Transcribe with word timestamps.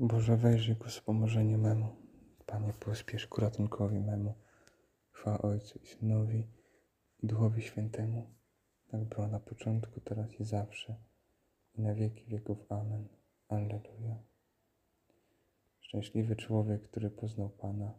Boże, 0.00 0.36
wejrzyj 0.36 0.76
ku 0.76 0.88
wspomożeniu 0.88 1.58
memu. 1.58 1.96
Panie, 2.46 2.72
pospiesz 2.80 3.26
ku 3.26 3.40
ratunkowi 3.40 4.00
memu. 4.00 4.34
Chwała 5.10 5.42
Ojcu 5.42 5.78
i 5.78 5.86
Synowi 5.86 6.46
i 7.22 7.26
Duchowi 7.26 7.62
Świętemu, 7.62 8.26
tak 8.88 9.04
było 9.04 9.28
na 9.28 9.40
początku, 9.40 10.00
teraz 10.00 10.40
i 10.40 10.44
zawsze, 10.44 10.96
i 11.74 11.82
na 11.82 11.94
wieki 11.94 12.24
wieków. 12.26 12.58
Amen. 12.68 13.08
Alleluja. 13.48 14.16
Szczęśliwy 15.80 16.36
człowiek, 16.36 16.82
który 16.82 17.10
poznał 17.10 17.50
Pana 17.50 17.94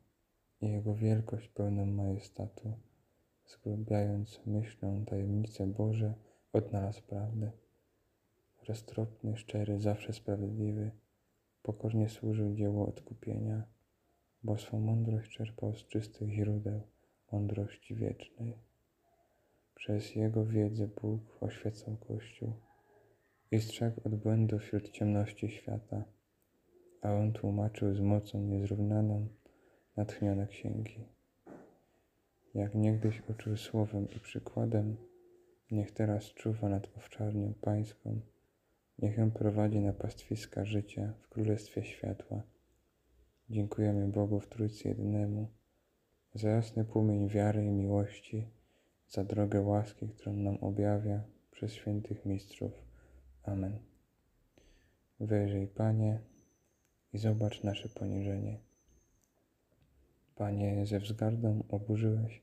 i 0.61 0.69
Jego 0.69 0.95
wielkość 0.95 1.47
pełną 1.47 1.85
majestatu, 1.85 2.79
zgłębiając 3.45 4.41
myślą 4.45 5.05
tajemnice 5.05 5.67
Boże, 5.67 6.13
odnalazł 6.53 7.01
prawdę. 7.01 7.51
Roztropny, 8.67 9.37
szczery, 9.37 9.79
zawsze 9.79 10.13
sprawiedliwy, 10.13 10.91
pokornie 11.63 12.09
służył 12.09 12.53
dziełu 12.55 12.83
odkupienia, 12.83 13.63
bo 14.43 14.57
swą 14.57 14.79
mądrość 14.79 15.31
czerpał 15.31 15.75
z 15.75 15.87
czystych 15.87 16.29
źródeł 16.29 16.81
mądrości 17.31 17.95
wiecznej. 17.95 18.57
Przez 19.75 20.15
Jego 20.15 20.45
wiedzę 20.45 20.87
Bóg 20.87 21.21
oświecał 21.41 21.97
Kościół 21.97 22.53
i 23.51 23.59
strzegł 23.59 24.01
od 24.05 24.15
błędów 24.15 24.61
wśród 24.61 24.89
ciemności 24.89 25.49
świata, 25.49 26.03
a 27.01 27.13
On 27.13 27.33
tłumaczył 27.33 27.93
z 27.93 27.99
mocą 27.99 28.41
niezrównaną 28.41 29.27
natchnione 29.97 30.47
księgi. 30.47 31.05
Jak 32.53 32.75
niegdyś 32.75 33.21
uczył 33.29 33.57
słowem 33.57 34.07
i 34.15 34.19
przykładem, 34.19 34.97
niech 35.71 35.91
teraz 35.91 36.33
czuwa 36.33 36.69
nad 36.69 36.97
owczarnią 36.97 37.53
pańską, 37.61 38.21
niech 39.01 39.17
ją 39.17 39.31
prowadzi 39.31 39.79
na 39.79 39.93
pastwiska 39.93 40.65
życia 40.65 41.13
w 41.21 41.29
Królestwie 41.29 41.83
Światła. 41.83 42.43
Dziękujemy 43.49 44.07
Bogu 44.07 44.39
w 44.39 44.47
Trójcy 44.47 44.87
Jedynemu 44.87 45.47
za 46.33 46.49
jasny 46.49 46.85
płomień 46.85 47.29
wiary 47.29 47.65
i 47.65 47.69
miłości, 47.71 48.47
za 49.07 49.23
drogę 49.23 49.61
łaski, 49.61 50.07
którą 50.07 50.33
nam 50.33 50.57
objawia 50.57 51.23
przez 51.51 51.73
świętych 51.73 52.25
mistrzów. 52.25 52.71
Amen. 53.43 53.79
Wyjrzyj, 55.19 55.67
Panie, 55.67 56.19
i 57.13 57.17
zobacz 57.17 57.63
nasze 57.63 57.89
poniżenie. 57.89 58.59
Panie, 60.35 60.85
ze 60.85 60.99
wzgardą 60.99 61.63
oburzyłeś, 61.69 62.41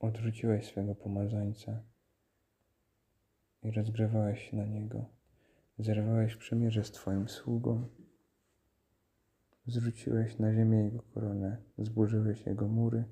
odrzuciłeś 0.00 0.66
swego 0.66 0.94
pomazańca 0.94 1.82
i 3.62 3.70
rozgrzewałeś 3.70 4.50
się 4.50 4.56
na 4.56 4.64
niego. 4.64 5.19
Zerwałeś 5.80 6.36
przymierze 6.36 6.84
z 6.84 6.90
Twoim 6.90 7.28
sługą, 7.28 7.88
zrzuciłeś 9.66 10.38
na 10.38 10.54
ziemię 10.54 10.78
jego 10.78 11.02
koronę, 11.02 11.56
zburzyłeś 11.78 12.46
jego 12.46 12.68
mury, 12.68 13.04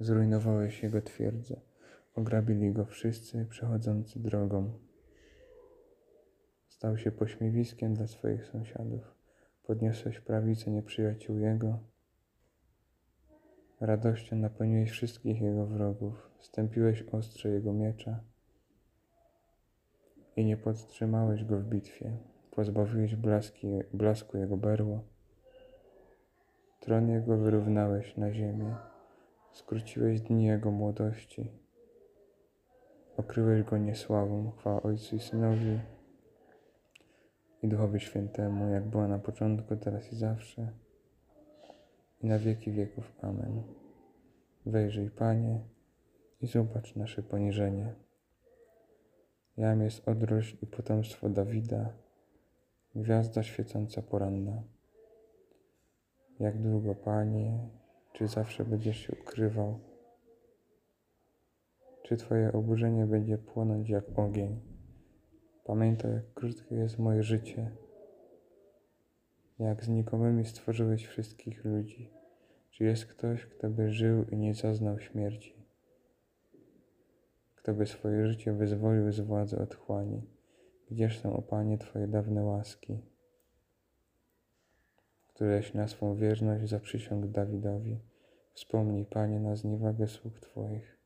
zrujnowałeś 0.00 0.82
jego 0.82 1.02
twierdzę, 1.02 1.60
ograbili 2.14 2.72
go 2.72 2.84
wszyscy 2.84 3.46
przechodzący 3.46 4.20
drogą. 4.20 4.78
Stał 6.68 6.98
się 6.98 7.12
pośmiewiskiem 7.12 7.94
dla 7.94 8.06
swoich 8.06 8.46
sąsiadów. 8.46 9.14
Podniosłeś 9.62 10.20
prawicę 10.20 10.70
nieprzyjaciół 10.70 11.38
jego. 11.38 11.78
Radością 13.80 14.36
napełniłeś 14.36 14.90
wszystkich 14.90 15.40
jego 15.40 15.66
wrogów. 15.66 16.30
Stępiłeś 16.40 17.02
ostrze 17.02 17.48
jego 17.48 17.72
miecza 17.72 18.31
i 20.36 20.44
nie 20.44 20.56
podtrzymałeś 20.56 21.44
go 21.44 21.58
w 21.58 21.64
bitwie. 21.64 22.16
Pozbawiłeś 22.50 23.16
blaski, 23.16 23.68
blasku 23.92 24.38
jego 24.38 24.56
berło. 24.56 25.00
Tron 26.80 27.10
jego 27.10 27.36
wyrównałeś 27.36 28.16
na 28.16 28.32
ziemię. 28.32 28.74
Skróciłeś 29.52 30.20
dni 30.20 30.44
jego 30.44 30.70
młodości. 30.70 31.50
Okryłeś 33.16 33.62
go 33.62 33.78
niesławą. 33.78 34.50
Chwała 34.50 34.82
Ojcu 34.82 35.16
i 35.16 35.20
Synowi 35.20 35.78
i 37.62 37.68
Duchowi 37.68 38.00
Świętemu, 38.00 38.68
jak 38.68 38.88
była 38.88 39.08
na 39.08 39.18
początku, 39.18 39.76
teraz 39.76 40.12
i 40.12 40.16
zawsze, 40.16 40.72
i 42.20 42.26
na 42.26 42.38
wieki 42.38 42.72
wieków. 42.72 43.12
Amen. 43.22 43.62
Wejrzyj, 44.66 45.10
Panie, 45.10 45.60
i 46.40 46.46
zobacz 46.46 46.96
nasze 46.96 47.22
poniżenie. 47.22 47.94
Jam 49.56 49.82
jest 49.82 50.08
odrość 50.08 50.56
i 50.62 50.66
potomstwo 50.66 51.28
Dawida, 51.28 51.92
gwiazda 52.94 53.42
świecąca 53.42 54.02
poranna. 54.02 54.62
Jak 56.40 56.62
długo, 56.62 56.94
Panie, 56.94 57.68
czy 58.12 58.28
zawsze 58.28 58.64
będziesz 58.64 58.96
się 58.96 59.12
ukrywał? 59.22 59.80
Czy 62.02 62.16
Twoje 62.16 62.52
oburzenie 62.52 63.06
będzie 63.06 63.38
płonąć 63.38 63.88
jak 63.88 64.18
ogień? 64.18 64.60
Pamiętaj, 65.64 66.12
jak 66.12 66.34
krótkie 66.34 66.74
jest 66.74 66.98
moje 66.98 67.22
życie, 67.22 67.70
jak 69.58 69.84
znikomymi 69.84 70.44
stworzyłeś 70.44 71.06
wszystkich 71.06 71.64
ludzi. 71.64 72.10
Czy 72.70 72.84
jest 72.84 73.06
ktoś, 73.06 73.46
kto 73.46 73.70
by 73.70 73.90
żył 73.90 74.24
i 74.24 74.36
nie 74.36 74.54
zaznał 74.54 75.00
śmierci? 75.00 75.61
Kto 77.62 77.74
by 77.74 77.86
swoje 77.86 78.26
życie 78.26 78.52
wyzwolił 78.52 79.12
z 79.12 79.20
władzy 79.20 79.58
otchłani? 79.58 80.22
Gdzież 80.90 81.20
są, 81.20 81.36
o 81.36 81.42
Panie, 81.42 81.78
Twoje 81.78 82.08
dawne 82.08 82.44
łaski, 82.44 82.98
któreś 85.28 85.74
na 85.74 85.88
swą 85.88 86.14
wierność 86.14 86.68
zaprzysiągł 86.68 87.26
Dawidowi? 87.26 87.98
Wspomnij, 88.52 89.04
Panie, 89.04 89.40
na 89.40 89.56
zniewagę 89.56 90.06
sług 90.06 90.40
Twoich. 90.40 90.98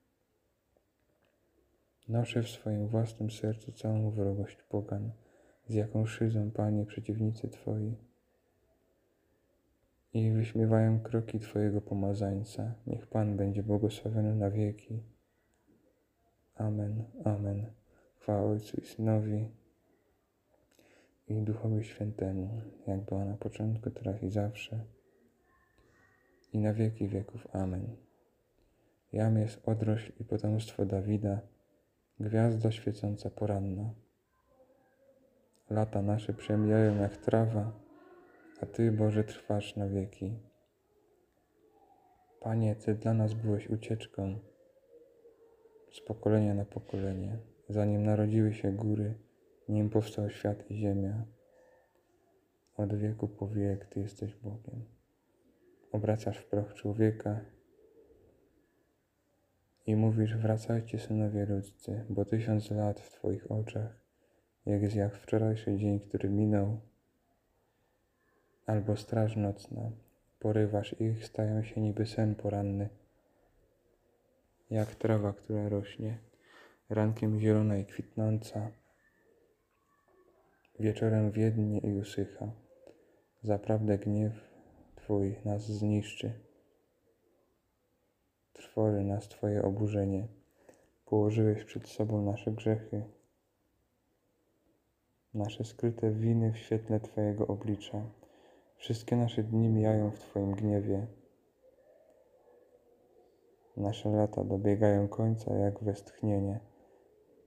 Noszę 2.09 2.43
w 2.43 2.49
swoim 2.49 2.89
własnym 2.89 3.31
sercu 3.31 3.73
całą 3.73 4.11
wrogość 4.11 4.63
pogan, 4.63 5.11
z 5.69 5.75
jaką 5.75 6.07
szydzą, 6.07 6.51
Panie, 6.51 6.87
przeciwnicy 6.87 7.49
Twoi. 7.49 7.97
I 10.15 10.31
wyśmiewają 10.31 11.01
kroki 11.01 11.41
Twojego 11.41 11.81
pomazańca. 11.81 12.75
Niech 12.87 13.07
Pan 13.07 13.37
będzie 13.37 13.63
błogosławiony 13.63 14.35
na 14.35 14.51
wieki. 14.51 15.03
Amen, 16.57 17.05
amen. 17.25 17.67
Chwała 18.19 18.51
Ojcu 18.51 18.81
i 18.81 18.85
Synowi 18.85 19.49
i 21.29 21.43
Duchowi 21.43 21.85
Świętemu, 21.85 22.61
jak 22.87 23.01
była 23.01 23.25
na 23.25 23.37
początku, 23.37 23.91
teraz 23.91 24.23
i 24.23 24.31
zawsze, 24.31 24.85
i 26.53 26.59
na 26.59 26.73
wieki 26.73 27.09
wieków. 27.09 27.47
Amen. 27.53 27.97
Jam 29.13 29.39
jest 29.39 29.69
odrośl 29.69 30.13
i 30.21 30.25
potomstwo 30.25 30.85
Dawida, 30.85 31.41
gwiazda 32.21 32.73
świecąca 32.73 33.31
poranna. 33.31 33.95
Lata 35.71 36.03
nasze 36.03 36.35
przemijają 36.35 37.01
jak 37.01 37.17
trawa, 37.17 37.73
a 38.61 38.67
Ty, 38.67 38.93
Boże, 38.93 39.25
trwasz 39.25 39.77
na 39.77 39.89
wieki. 39.89 40.39
Panie, 42.41 42.77
Ty 42.77 42.95
dla 42.95 43.15
nas 43.15 43.35
byłeś 43.35 43.71
ucieczką 43.71 44.39
z 45.97 46.01
pokolenia 46.01 46.55
na 46.55 46.65
pokolenie, 46.65 47.39
zanim 47.69 48.05
narodziły 48.05 48.55
się 48.55 48.73
góry, 48.73 49.15
nim 49.69 49.91
powstał 49.91 50.31
świat 50.31 50.71
i 50.71 50.77
ziemia. 50.77 51.25
Od 52.77 52.95
wieku 52.95 53.29
po 53.29 53.49
wiek 53.49 53.87
Ty 53.87 54.01
jesteś 54.01 54.35
Bogiem. 54.35 54.85
Obracasz 55.93 56.39
w 56.39 56.47
proch 56.47 56.75
człowieka 56.75 57.41
i 59.87 59.97
mówisz, 59.97 60.37
wracajcie 60.37 60.99
synowie 60.99 61.47
ludzcy, 61.47 62.05
bo 62.09 62.25
tysiąc 62.25 62.71
lat 62.71 63.01
w 63.01 63.11
Twoich 63.11 63.51
oczach 63.51 64.01
jest 64.67 64.97
jak 64.97 65.17
wczorajszy 65.17 65.77
dzień, 65.77 66.01
który 66.01 66.29
minął, 66.29 66.81
albo 68.67 68.97
straż 68.97 69.37
nocna. 69.37 69.91
Porywasz 70.39 71.01
ich, 71.01 71.27
stają 71.27 71.63
się 71.63 71.81
niby 71.81 72.07
sen 72.07 72.35
poranny, 72.35 72.89
jak 74.71 74.95
trawa, 74.95 75.33
która 75.33 75.69
rośnie, 75.69 76.19
rankiem 76.91 77.41
zielona 77.41 77.79
i 77.79 77.87
kwitnąca, 77.87 78.71
wieczorem 80.81 81.31
wiednie 81.31 81.79
i 81.79 81.93
usycha. 81.93 82.53
Zaprawdę 83.43 83.99
gniew 83.99 84.33
Twój 84.97 85.37
nas 85.45 85.67
zniszczy 85.67 86.47
trwoży 88.77 89.05
nas 89.05 89.29
Twoje 89.29 89.63
oburzenie. 89.63 90.29
Położyłeś 91.07 91.65
przed 91.65 91.89
sobą 91.89 92.25
nasze 92.25 92.51
grzechy, 92.51 93.05
nasze 95.35 95.65
skryte 95.65 96.11
winy 96.11 96.53
w 96.53 96.59
świetle 96.59 97.01
Twojego 97.01 97.47
oblicza. 97.47 98.03
Wszystkie 98.77 99.17
nasze 99.17 99.43
dni 99.43 99.69
mijają 99.69 100.11
w 100.11 100.19
Twoim 100.19 100.53
gniewie. 100.53 101.07
Nasze 103.77 104.09
lata 104.11 104.45
dobiegają 104.45 105.09
końca 105.09 105.55
jak 105.55 105.85
westchnienie. 105.85 106.61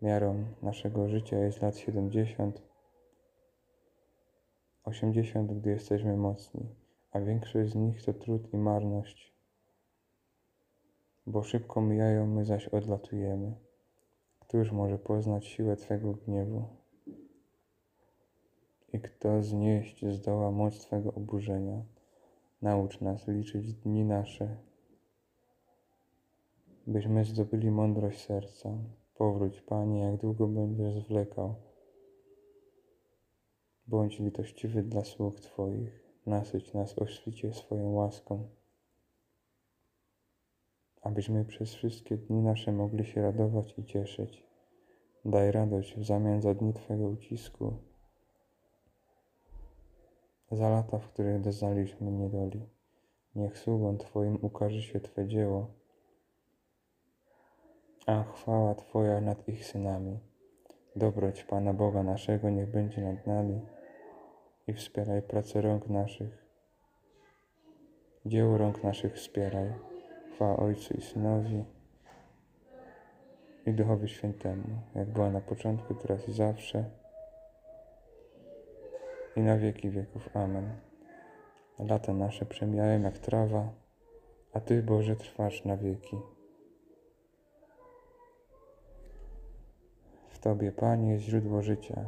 Miarą 0.01 0.45
naszego 0.61 1.07
życia 1.07 1.39
jest 1.39 1.61
lat 1.61 1.77
siedemdziesiąt, 1.77 2.61
osiemdziesiąt, 4.83 5.53
gdy 5.53 5.69
jesteśmy 5.69 6.17
mocni, 6.17 6.75
a 7.11 7.19
większość 7.19 7.71
z 7.71 7.75
nich 7.75 8.03
to 8.03 8.13
trud 8.13 8.53
i 8.53 8.57
marność. 8.57 9.33
Bo 11.27 11.43
szybko 11.43 11.81
mijają, 11.81 12.27
my 12.27 12.45
zaś 12.45 12.67
odlatujemy. 12.67 13.55
Któż 14.39 14.71
może 14.71 14.97
poznać 14.97 15.45
siłę 15.45 15.75
Twego 15.75 16.13
gniewu? 16.13 16.63
I 18.93 18.99
kto 18.99 19.43
znieść 19.43 20.05
zdoła 20.05 20.51
moc 20.51 20.79
Twego 20.79 21.13
oburzenia? 21.13 21.83
Naucz 22.61 23.01
nas 23.01 23.27
liczyć 23.27 23.73
dni 23.73 24.05
nasze, 24.05 24.57
byśmy 26.89 27.25
zdobyli 27.25 27.71
mądrość 27.71 28.25
serca. 28.25 28.77
Powróć, 29.15 29.61
Panie, 29.61 29.99
jak 29.99 30.17
długo 30.17 30.47
będziesz 30.47 31.03
zwlekał. 31.03 31.55
Bądź 33.87 34.19
litościwy 34.19 34.83
dla 34.83 35.03
sług 35.03 35.39
Twoich, 35.39 36.03
nasyć 36.25 36.73
nas 36.73 36.99
o 36.99 37.07
świcie 37.07 37.53
swoją 37.53 37.91
łaską, 37.91 38.49
abyśmy 41.01 41.45
przez 41.45 41.73
wszystkie 41.73 42.17
dni 42.17 42.41
nasze 42.41 42.71
mogli 42.71 43.05
się 43.05 43.21
radować 43.21 43.73
i 43.77 43.85
cieszyć. 43.85 44.43
Daj 45.25 45.51
radość 45.51 45.95
w 45.95 46.05
zamian 46.05 46.41
za 46.41 46.53
dni 46.53 46.73
Twego 46.73 47.07
ucisku, 47.07 47.73
za 50.51 50.69
lata, 50.69 50.99
w 50.99 51.07
których 51.07 51.41
doznaliśmy 51.41 52.11
niedoli. 52.11 52.69
Niech 53.35 53.57
sługom 53.57 53.97
Twoim 53.97 54.37
ukaże 54.41 54.81
się 54.81 54.99
Twe 54.99 55.27
dzieło, 55.27 55.78
a 58.09 58.23
chwała 58.23 58.75
Twoja 58.75 59.21
nad 59.21 59.49
ich 59.49 59.65
synami. 59.65 60.19
Dobroć 60.95 61.43
Pana 61.43 61.73
Boga 61.73 62.03
naszego 62.03 62.49
niech 62.49 62.71
będzie 62.71 63.01
nad 63.01 63.27
nami 63.27 63.61
i 64.67 64.73
wspieraj 64.73 65.21
pracę 65.21 65.61
rąk 65.61 65.87
naszych. 65.87 66.45
Dzieło 68.25 68.57
rąk 68.57 68.83
naszych 68.83 69.13
wspieraj. 69.13 69.73
Chwała 70.33 70.57
Ojcu 70.57 70.93
i 70.93 71.01
Synowi 71.01 71.65
i 73.65 73.73
Duchowi 73.73 74.09
Świętemu, 74.09 74.67
jak 74.95 75.09
była 75.09 75.29
na 75.29 75.41
początku, 75.41 75.95
teraz 75.95 76.29
i 76.29 76.33
zawsze 76.33 76.85
i 79.35 79.41
na 79.41 79.57
wieki 79.57 79.89
wieków. 79.89 80.29
Amen. 80.35 80.69
Lata 81.79 82.13
nasze 82.13 82.45
przemijają 82.45 83.01
jak 83.01 83.17
trawa, 83.17 83.69
a 84.53 84.59
Ty, 84.59 84.83
Boże, 84.83 85.15
trwasz 85.15 85.65
na 85.65 85.77
wieki. 85.77 86.17
W 90.39 90.41
Tobie, 90.41 90.71
Panie, 90.71 91.11
jest 91.11 91.23
źródło 91.23 91.61
życia 91.61 92.05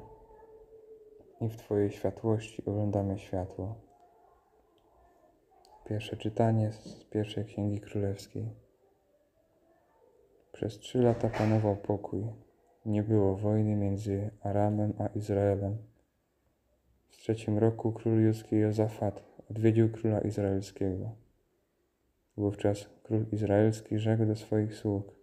i 1.41 1.49
w 1.49 1.57
Twojej 1.57 1.91
światłości 1.91 2.65
oglądamy 2.65 3.19
światło. 3.19 3.75
Pierwsze 5.85 6.17
czytanie 6.17 6.71
z 6.71 7.03
pierwszej 7.03 7.45
Księgi 7.45 7.79
Królewskiej. 7.79 8.49
Przez 10.51 10.79
trzy 10.79 11.01
lata 11.01 11.29
panował 11.29 11.75
pokój. 11.75 12.23
Nie 12.85 13.03
było 13.03 13.35
wojny 13.35 13.75
między 13.75 14.29
Aramem 14.41 14.93
a 14.99 15.07
Izraelem. 15.07 15.77
W 17.09 17.17
trzecim 17.17 17.57
roku 17.57 17.91
król 17.91 18.21
judzki 18.21 18.55
Jozafat 18.55 19.23
odwiedził 19.49 19.91
króla 19.91 20.21
izraelskiego. 20.21 21.09
Wówczas 22.37 22.89
król 23.03 23.25
izraelski 23.31 23.99
rzekł 23.99 24.25
do 24.25 24.35
swoich 24.35 24.75
sług: 24.75 25.15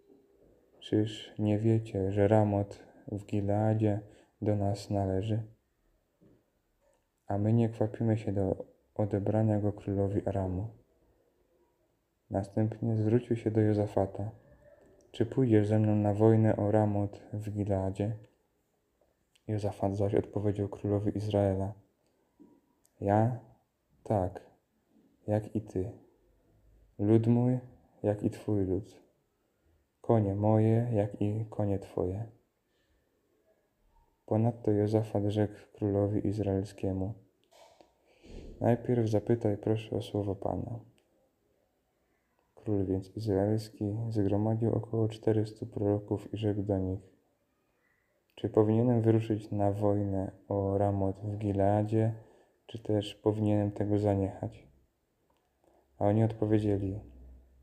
Czyż 0.81 1.35
nie 1.39 1.59
wiecie, 1.59 2.13
że 2.13 2.29
Ramot 2.29 2.88
w 3.13 3.27
Gileadzie 3.27 4.01
do 4.43 4.57
nas 4.57 4.91
należy? 4.91 5.43
A 7.27 7.39
my 7.39 7.53
nie 7.53 7.69
kwapimy 7.69 8.19
się 8.19 8.33
do 8.33 8.65
odebrania 8.95 9.61
go 9.61 9.73
królowi 9.73 10.29
Aramu. 10.29 10.69
Następnie 12.31 12.97
zwrócił 12.97 13.37
się 13.37 13.51
do 13.51 13.61
Jozafata. 13.61 14.31
Czy 15.11 15.27
pójdziesz 15.27 15.67
ze 15.67 15.79
mną 15.79 15.97
na 15.97 16.15
wojnę 16.15 16.57
o 16.57 16.71
Ramot 16.71 17.23
w 17.33 17.51
Gileadzie? 17.51 18.17
Jozafat 19.49 19.97
zaś 19.97 20.15
odpowiedział 20.15 20.69
królowi 20.69 21.17
Izraela. 21.17 21.73
Ja? 23.01 23.39
Tak, 24.03 24.41
jak 25.27 25.57
i 25.57 25.61
ty. 25.61 25.91
Lud 26.99 27.27
mój, 27.27 27.59
jak 28.03 28.23
i 28.23 28.31
twój 28.31 28.65
lud. 28.65 29.03
Konie 30.01 30.35
moje, 30.35 30.91
jak 30.93 31.23
i 31.23 31.47
konie 31.51 31.79
twoje. 31.79 32.38
Ponadto 34.29 34.71
Jozafat 34.71 35.25
rzekł 35.25 35.55
królowi 35.73 36.27
izraelskiemu. 36.27 37.15
Najpierw 38.61 39.09
zapytaj 39.11 39.57
proszę 39.57 39.97
o 39.97 40.03
słowo 40.03 40.37
Pana. 40.37 40.81
Król 42.55 42.87
więc 42.87 43.17
izraelski 43.17 43.97
zgromadził 44.09 44.73
około 44.73 45.09
czterystu 45.09 45.67
proroków 45.67 46.35
i 46.35 46.37
rzekł 46.37 46.63
do 46.63 46.79
nich, 46.79 47.01
czy 48.35 48.49
powinienem 48.49 49.03
wyruszyć 49.03 49.51
na 49.51 49.73
wojnę 49.73 50.33
o 50.49 50.79
Ramot 50.79 51.17
w 51.21 51.39
Gileadzie, 51.39 52.15
czy 52.67 52.79
też 52.79 53.15
powinienem 53.15 53.71
tego 53.71 53.99
zaniechać? 53.99 54.69
A 55.99 56.07
oni 56.07 56.25
odpowiedzieli, 56.25 57.01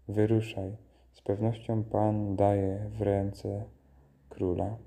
wyruszaj, 0.08 0.78
z 1.14 1.22
pewnością 1.22 1.84
Pan 1.84 2.36
daje 2.36 2.90
w 2.98 3.02
ręce 3.02 3.66
króla. 4.30 4.78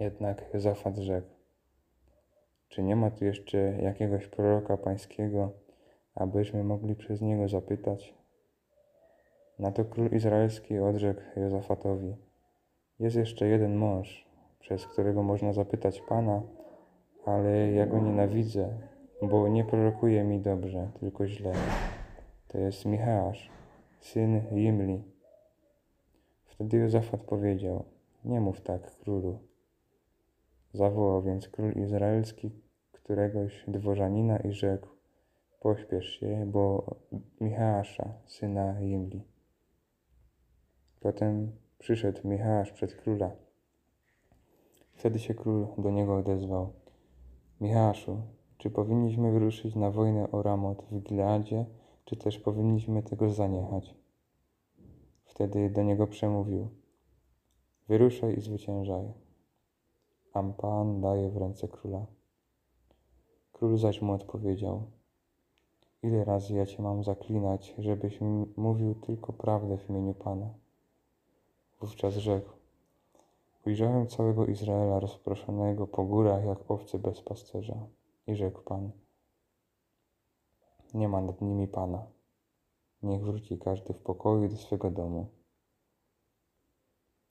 Jednak 0.00 0.54
Jozafat 0.54 0.96
rzekł, 0.96 1.28
czy 2.68 2.82
nie 2.82 2.96
ma 2.96 3.10
tu 3.10 3.24
jeszcze 3.24 3.58
jakiegoś 3.58 4.26
proroka 4.26 4.76
pańskiego, 4.76 5.52
abyśmy 6.14 6.64
mogli 6.64 6.96
przez 6.96 7.20
niego 7.20 7.48
zapytać? 7.48 8.14
Na 9.58 9.72
to 9.72 9.84
król 9.84 10.08
izraelski 10.10 10.78
odrzekł 10.78 11.20
Jozafatowi: 11.36 12.16
Jest 12.98 13.16
jeszcze 13.16 13.46
jeden 13.46 13.76
mąż, 13.76 14.26
przez 14.60 14.86
którego 14.86 15.22
można 15.22 15.52
zapytać 15.52 16.00
Pana, 16.00 16.42
ale 17.24 17.72
ja 17.72 17.86
go 17.86 17.98
nienawidzę, 17.98 18.78
bo 19.22 19.48
nie 19.48 19.64
prorokuje 19.64 20.24
mi 20.24 20.40
dobrze, 20.40 20.90
tylko 21.00 21.26
źle. 21.26 21.52
To 22.48 22.58
jest 22.58 22.84
Michałasz, 22.84 23.50
syn 24.00 24.40
Jimli. 24.52 25.02
Wtedy 26.44 26.76
Jozafat 26.76 27.20
powiedział: 27.20 27.84
Nie 28.24 28.40
mów 28.40 28.60
tak, 28.60 28.96
królu. 28.96 29.47
Zawołał 30.72 31.22
więc 31.22 31.48
król 31.48 31.72
izraelski 31.72 32.50
któregoś 32.92 33.64
dworzanina 33.68 34.38
i 34.38 34.52
rzekł: 34.52 34.88
Pośpiesz 35.60 36.06
się, 36.06 36.46
bo 36.46 36.96
Michała, 37.40 37.82
syna 38.26 38.80
Jimli. 38.80 39.24
Potem 41.00 41.52
przyszedł 41.78 42.28
Michałasz 42.28 42.72
przed 42.72 42.94
króla. 42.94 43.30
Wtedy 44.92 45.18
się 45.18 45.34
król 45.34 45.66
do 45.78 45.90
niego 45.90 46.16
odezwał: 46.16 46.72
Michałaszu, 47.60 48.22
czy 48.58 48.70
powinniśmy 48.70 49.32
wyruszyć 49.32 49.74
na 49.74 49.90
wojnę 49.90 50.30
o 50.30 50.42
Ramot 50.42 50.82
w 50.90 51.02
Gileadzie, 51.02 51.66
czy 52.04 52.16
też 52.16 52.38
powinniśmy 52.38 53.02
tego 53.02 53.30
zaniechać? 53.30 53.94
Wtedy 55.24 55.70
do 55.70 55.82
niego 55.82 56.06
przemówił: 56.06 56.68
Wyruszaj 57.88 58.38
i 58.38 58.40
zwyciężaj. 58.40 59.27
Am 60.34 60.52
Pan 60.52 61.00
daje 61.00 61.30
w 61.30 61.36
ręce 61.36 61.68
króla. 61.68 62.06
Król 63.52 63.78
zaś 63.78 64.02
mu 64.02 64.12
odpowiedział: 64.12 64.82
Ile 66.02 66.24
razy 66.24 66.54
ja 66.54 66.66
cię 66.66 66.82
mam 66.82 67.04
zaklinać, 67.04 67.74
żebyś 67.78 68.18
mówił 68.56 68.94
tylko 68.94 69.32
prawdę 69.32 69.78
w 69.78 69.90
imieniu 69.90 70.14
Pana? 70.14 70.48
Wówczas 71.80 72.14
rzekł: 72.14 72.50
Ujrzałem 73.66 74.06
całego 74.06 74.46
Izraela 74.46 75.00
rozproszonego 75.00 75.86
po 75.86 76.04
górach 76.04 76.44
jak 76.44 76.70
owce 76.70 76.98
bez 76.98 77.20
pasterza. 77.20 77.76
I 78.26 78.34
rzekł 78.34 78.62
Pan: 78.62 78.90
Nie 80.94 81.08
ma 81.08 81.20
nad 81.20 81.40
nimi 81.40 81.68
Pana. 81.68 82.06
Niech 83.02 83.24
wróci 83.24 83.58
każdy 83.58 83.94
w 83.94 83.98
pokoju 83.98 84.48
do 84.48 84.56
swego 84.56 84.90
domu. 84.90 85.26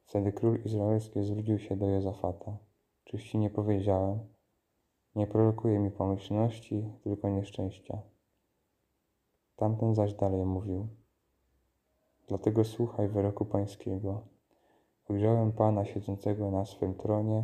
Wtedy 0.05 0.31
król 0.31 0.59
izraelski 0.65 1.23
zwrócił 1.23 1.59
się 1.59 1.75
do 1.75 1.89
Jozafata. 1.89 2.57
Czyż 3.07 3.29
ci 3.29 3.37
nie 3.37 3.49
powiedziałem? 3.49 4.19
Nie 5.15 5.27
prorokuje 5.27 5.79
mi 5.79 5.91
pomyślności, 5.91 6.93
tylko 7.03 7.29
nieszczęścia. 7.29 8.01
Tamten 9.55 9.95
zaś 9.95 10.13
dalej 10.13 10.45
mówił. 10.45 10.87
Dlatego 12.27 12.63
słuchaj 12.63 13.07
wyroku 13.07 13.45
pańskiego. 13.45 14.21
Ujrzałem 15.09 15.51
Pana 15.51 15.85
siedzącego 15.85 16.51
na 16.51 16.65
swym 16.65 16.95
tronie, 16.95 17.43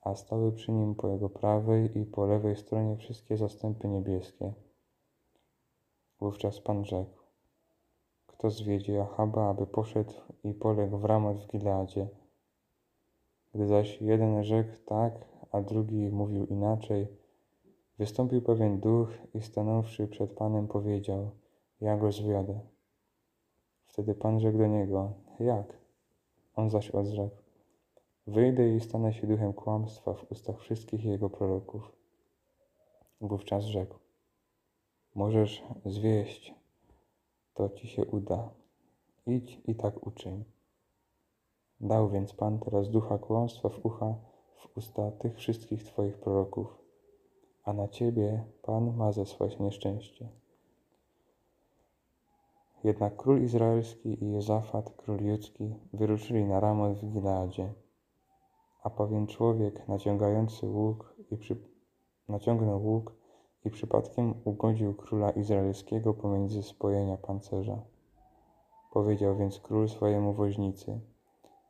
a 0.00 0.14
stały 0.14 0.52
przy 0.52 0.72
nim 0.72 0.94
po 0.94 1.08
jego 1.08 1.28
prawej 1.28 1.98
i 1.98 2.06
po 2.06 2.26
lewej 2.26 2.56
stronie 2.56 2.96
wszystkie 2.96 3.36
zastępy 3.36 3.88
niebieskie. 3.88 4.52
Wówczas 6.20 6.60
Pan 6.60 6.84
rzekł, 6.84 7.18
kto 8.26 8.50
zwiedzie 8.50 9.02
Achaba, 9.02 9.50
aby 9.50 9.66
poszedł 9.66 10.12
i 10.44 10.54
poległ 10.54 10.98
w 10.98 11.04
ramach 11.04 11.36
w 11.36 11.46
Gileadzie. 11.46 12.23
Gdy 13.54 13.66
zaś 13.66 14.00
jeden 14.00 14.44
rzekł 14.44 14.76
tak, 14.86 15.28
a 15.52 15.60
drugi 15.60 16.10
mówił 16.10 16.46
inaczej, 16.46 17.08
Wystąpił 17.98 18.42
pewien 18.42 18.80
duch 18.80 19.08
i 19.34 19.42
stanąwszy 19.42 20.08
przed 20.08 20.32
Panem 20.32 20.68
powiedział, 20.68 21.30
ja 21.80 21.96
go 21.96 22.12
zwiodę. 22.12 22.60
Wtedy 23.86 24.14
Pan 24.14 24.40
rzekł 24.40 24.58
do 24.58 24.66
niego, 24.66 25.12
jak? 25.40 25.78
On 26.56 26.70
zaś 26.70 26.90
odrzekł, 26.90 27.36
wyjdę 28.26 28.74
i 28.76 28.80
stanę 28.80 29.12
się 29.12 29.26
duchem 29.26 29.52
kłamstwa 29.52 30.14
w 30.14 30.32
ustach 30.32 30.60
wszystkich 30.60 31.04
jego 31.04 31.30
proroków. 31.30 31.92
Wówczas 33.20 33.64
rzekł, 33.64 33.98
możesz 35.14 35.64
zwieść, 35.84 36.54
to 37.54 37.68
ci 37.68 37.88
się 37.88 38.04
uda. 38.04 38.50
Idź 39.26 39.60
i 39.66 39.74
tak 39.74 40.06
uczyń. 40.06 40.44
Dał 41.84 42.08
więc 42.08 42.32
Pan 42.32 42.58
teraz 42.58 42.90
ducha 42.90 43.18
kłamstwa 43.18 43.68
w 43.68 43.86
ucha, 43.86 44.14
w 44.56 44.76
usta 44.76 45.10
tych 45.10 45.36
wszystkich 45.36 45.84
Twoich 45.84 46.18
proroków, 46.18 46.78
a 47.64 47.72
na 47.72 47.88
Ciebie 47.88 48.44
Pan 48.62 48.96
ma 48.96 49.12
zesłać 49.12 49.58
nieszczęście. 49.58 50.28
Jednak 52.84 53.16
król 53.16 53.42
izraelski 53.42 54.24
i 54.24 54.32
Jozafat, 54.32 54.90
król 54.96 55.20
judzki, 55.20 55.74
wyruszyli 55.92 56.44
na 56.44 56.60
Ramot 56.60 56.92
w 56.92 57.12
Gileadzie. 57.12 57.72
A 58.82 58.90
pewien 58.90 59.26
człowiek 59.26 59.88
naciągający 59.88 60.66
łuk 60.66 61.14
i 61.30 61.36
przy... 61.36 61.56
naciągnął 62.28 62.86
łuk 62.86 63.12
i 63.64 63.70
przypadkiem 63.70 64.34
ugodził 64.44 64.94
króla 64.94 65.30
izraelskiego 65.30 66.14
pomiędzy 66.14 66.62
spojenia 66.62 67.16
pancerza. 67.16 67.78
Powiedział 68.92 69.36
więc 69.36 69.60
król 69.60 69.88
swojemu 69.88 70.32
woźnicy: 70.32 71.00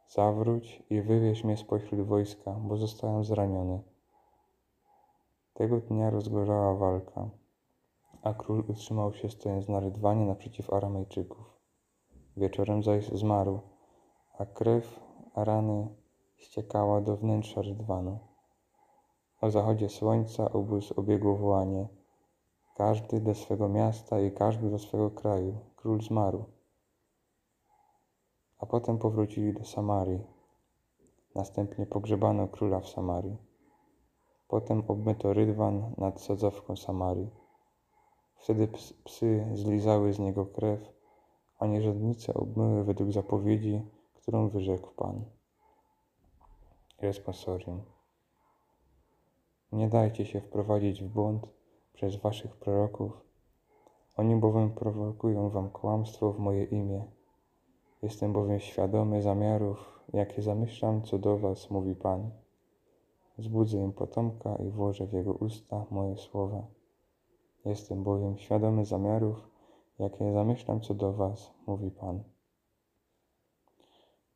Zawróć 0.09 0.83
i 0.91 1.03
wywieź 1.03 1.45
mnie 1.45 1.57
spośród 1.57 2.01
wojska, 2.01 2.53
bo 2.53 2.77
zostałem 2.77 3.25
zraniony. 3.25 3.83
Tego 5.55 5.81
dnia 5.81 6.11
rozgorzała 6.11 6.75
walka 6.75 7.31
a 8.25 8.35
król 8.35 8.65
utrzymał 8.69 9.13
się 9.13 9.31
stojąc 9.31 9.69
na 9.69 9.81
rydwanie 9.81 10.27
naprzeciw 10.27 10.73
Aramejczyków. 10.73 11.59
Wieczorem 12.37 12.83
zaś 12.83 13.09
zmarł, 13.09 13.61
a 14.39 14.47
krew 14.47 15.01
rany 15.37 15.89
ściekała 16.37 17.01
do 17.01 17.17
wnętrza 17.17 17.63
rydwanu. 17.63 18.19
O 19.41 19.51
zachodzie 19.51 19.89
słońca 19.89 20.53
obóz 20.53 20.93
obiegło 20.93 21.37
wołanie. 21.37 21.89
Każdy 22.77 23.21
do 23.21 23.35
swego 23.35 23.69
miasta 23.69 24.21
i 24.21 24.33
każdy 24.33 24.71
do 24.71 24.79
swego 24.79 25.11
kraju. 25.11 25.59
Król 25.77 26.01
zmarł. 26.03 26.45
A 28.65 28.67
potem 28.67 28.99
powrócili 28.99 29.53
do 29.53 29.65
Samarii. 29.65 30.21
Następnie 31.35 31.87
pogrzebano 31.87 32.49
króla 32.49 32.81
w 32.81 32.89
Samarii. 32.89 33.37
Potem 34.49 34.83
obmyto 34.89 35.33
rydwan 35.33 35.95
nad 35.99 36.21
sadzawką 36.21 36.77
Samarii. 36.77 37.31
Wtedy 38.37 38.69
psy 39.05 39.47
zlizały 39.55 40.13
z 40.13 40.19
niego 40.19 40.47
krew, 40.47 40.81
a 41.59 41.67
nierządnice 41.67 42.35
obmyły 42.35 42.85
według 42.85 43.13
zapowiedzi, 43.13 43.83
którą 44.15 44.49
wyrzekł 44.49 44.91
Pan. 44.91 45.25
Responsorium. 47.01 47.83
Nie 49.73 49.89
dajcie 49.89 50.27
się 50.27 50.41
wprowadzić 50.41 51.03
w 51.03 51.09
błąd 51.09 51.49
przez 51.93 52.17
waszych 52.17 52.57
proroków. 52.57 53.13
Oni 54.17 54.37
bowiem 54.37 54.71
prowokują 54.71 55.51
wam 55.51 55.71
kłamstwo 55.71 56.33
w 56.33 56.39
moje 56.39 56.65
imię. 56.65 57.05
Jestem 58.05 58.33
bowiem 58.33 58.61
świadomy 58.61 59.23
zamiarów, 59.23 60.05
jakie 60.13 60.43
zamyślam 60.43 61.03
co 61.03 61.19
do 61.19 61.39
was, 61.39 61.71
mówi 61.71 61.95
Pan. 61.95 62.31
Zbudzę 63.39 63.79
im 63.79 63.93
potomka 63.93 64.57
i 64.57 64.71
włożę 64.71 65.07
w 65.07 65.13
jego 65.13 65.33
usta 65.33 65.85
moje 65.91 66.17
słowa. 66.17 66.67
Jestem 67.65 68.03
bowiem 68.03 68.39
świadomy 68.39 68.85
zamiarów, 68.85 69.49
jakie 69.99 70.33
zamyślam 70.33 70.81
co 70.81 70.95
do 70.95 71.13
Was, 71.13 71.51
mówi 71.67 71.91
Pan. 71.91 72.23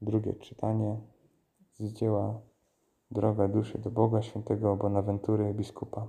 Drugie 0.02 0.34
czytanie 0.34 0.96
z 1.78 1.92
dzieła 1.92 2.40
Droga 3.10 3.48
duszy 3.48 3.78
do 3.78 3.90
Boga 3.90 4.22
świętego 4.22 4.76
Bonaventury 4.76 5.54
biskupa. 5.54 6.06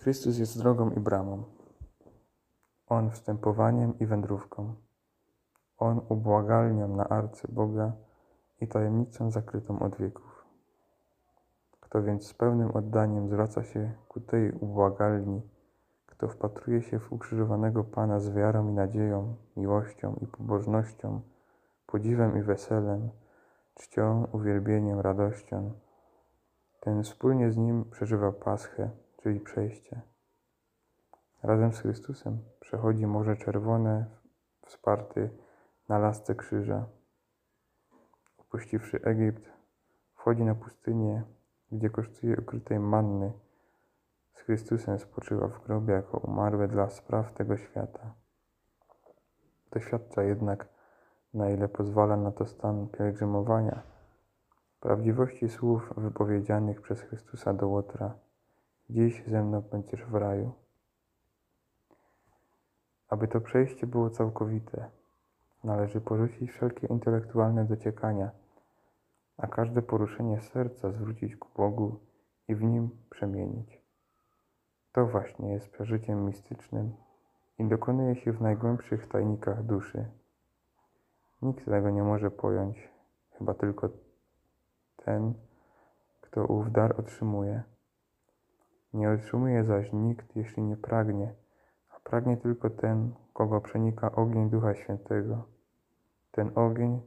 Chrystus 0.00 0.38
jest 0.38 0.58
drogą 0.58 0.90
i 0.90 1.00
bramą. 1.00 1.53
On 2.94 3.10
wstępowaniem 3.10 3.98
i 3.98 4.06
wędrówką. 4.06 4.74
On 5.78 6.00
ubłagalnią 6.08 6.96
na 6.96 7.08
arce 7.08 7.48
Boga 7.52 7.92
i 8.60 8.68
tajemnicą 8.68 9.30
zakrytą 9.30 9.78
od 9.78 9.96
wieków. 9.96 10.44
Kto 11.80 12.02
więc 12.02 12.26
z 12.26 12.34
pełnym 12.34 12.70
oddaniem 12.70 13.28
zwraca 13.28 13.62
się 13.62 13.92
ku 14.08 14.20
tej 14.20 14.52
ubłagalni, 14.52 15.42
kto 16.06 16.28
wpatruje 16.28 16.82
się 16.82 16.98
w 16.98 17.12
ukrzyżowanego 17.12 17.84
Pana 17.84 18.20
z 18.20 18.30
wiarą 18.30 18.68
i 18.68 18.72
nadzieją, 18.72 19.36
miłością 19.56 20.16
i 20.22 20.26
pobożnością, 20.26 21.20
podziwem 21.86 22.38
i 22.38 22.42
weselem, 22.42 23.10
czcią, 23.74 24.26
uwielbieniem, 24.32 25.00
radością, 25.00 25.72
ten 26.80 27.02
wspólnie 27.02 27.50
z 27.50 27.56
Nim 27.56 27.84
przeżywa 27.90 28.32
Paschę, 28.32 28.90
czyli 29.22 29.40
przejście. 29.40 30.13
Razem 31.44 31.72
z 31.72 31.80
Chrystusem 31.80 32.38
przechodzi 32.60 33.06
Morze 33.06 33.36
Czerwone, 33.36 34.06
wsparty 34.66 35.30
na 35.88 35.98
lasce 35.98 36.34
krzyża. 36.34 36.86
Opuściwszy 38.38 39.00
Egipt, 39.02 39.52
wchodzi 40.14 40.44
na 40.44 40.54
pustynię 40.54 41.22
gdzie 41.72 41.90
kosztuje 41.90 42.36
ukrytej 42.40 42.78
manny, 42.78 43.32
z 44.34 44.40
Chrystusem 44.40 44.98
spoczywa 44.98 45.48
w 45.48 45.64
grobie 45.64 45.94
jako 45.94 46.18
umarły 46.18 46.68
dla 46.68 46.90
spraw 46.90 47.32
tego 47.32 47.56
świata. 47.56 48.14
Doświadcza 49.72 50.22
jednak, 50.22 50.68
na 51.34 51.50
ile 51.50 51.68
pozwala 51.68 52.16
na 52.16 52.32
to 52.32 52.46
stan 52.46 52.88
pielgrzymowania, 52.88 53.82
prawdziwości 54.80 55.48
słów 55.48 55.92
wypowiedzianych 55.96 56.80
przez 56.80 57.00
Chrystusa 57.00 57.54
do 57.54 57.68
Łotra. 57.68 58.14
Dziś 58.90 59.24
ze 59.26 59.42
mną 59.42 59.60
będziesz 59.60 60.04
w 60.04 60.14
raju. 60.14 60.63
Aby 63.08 63.28
to 63.28 63.40
przejście 63.40 63.86
było 63.86 64.10
całkowite, 64.10 64.90
należy 65.64 66.00
porzucić 66.00 66.50
wszelkie 66.50 66.86
intelektualne 66.86 67.64
dociekania– 67.64 68.30
a 69.36 69.46
każde 69.46 69.82
poruszenie 69.82 70.40
serca 70.40 70.90
zwrócić 70.90 71.36
ku 71.36 71.48
Bogu 71.56 72.00
i 72.48 72.54
w 72.54 72.62
nim 72.62 72.90
przemienić. 73.10 73.82
To 74.92 75.06
właśnie 75.06 75.52
jest 75.52 75.70
przeżyciem 75.70 76.26
mistycznym 76.26 76.94
i 77.58 77.64
dokonuje 77.64 78.16
się 78.16 78.32
w 78.32 78.40
najgłębszych 78.40 79.08
tajnikach 79.08 79.62
duszy. 79.62 80.06
Nikt 81.42 81.64
tego 81.64 81.90
nie 81.90 82.02
może 82.02 82.30
pojąć, 82.30 82.88
chyba 83.30 83.54
tylko 83.54 83.88
ten, 84.96 85.34
kto 86.20 86.46
ów 86.46 86.72
dar 86.72 87.00
otrzymuje. 87.00 87.62
Nie 88.94 89.10
otrzymuje 89.10 89.64
zaś 89.64 89.92
nikt, 89.92 90.36
jeśli 90.36 90.62
nie 90.62 90.76
pragnie, 90.76 91.34
pragnie 92.04 92.36
tylko 92.36 92.70
ten, 92.70 93.14
kogo 93.32 93.60
przenika 93.60 94.12
ogień 94.12 94.50
Ducha 94.50 94.74
Świętego. 94.74 95.44
Ten 96.30 96.50
ogień 96.54 97.00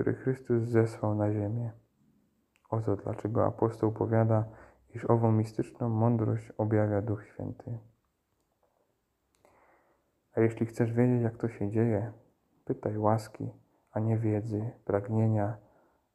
który 0.00 0.14
Chrystus 0.14 0.62
zesłał 0.62 1.14
na 1.14 1.32
ziemię. 1.32 1.72
Oto 2.70 2.96
dlaczego 2.96 3.46
apostoł 3.46 3.92
powiada, 3.92 4.44
iż 4.94 5.04
ową 5.04 5.32
mistyczną 5.32 5.88
mądrość 5.88 6.52
objawia 6.58 7.02
Duch 7.02 7.26
Święty. 7.26 7.78
A 10.36 10.40
jeśli 10.40 10.66
chcesz 10.66 10.92
wiedzieć, 10.92 11.22
jak 11.22 11.36
to 11.36 11.48
się 11.48 11.70
dzieje, 11.70 12.12
pytaj 12.64 12.98
łaski, 12.98 13.50
a 13.92 14.00
nie 14.00 14.18
wiedzy, 14.18 14.70
pragnienia, 14.84 15.56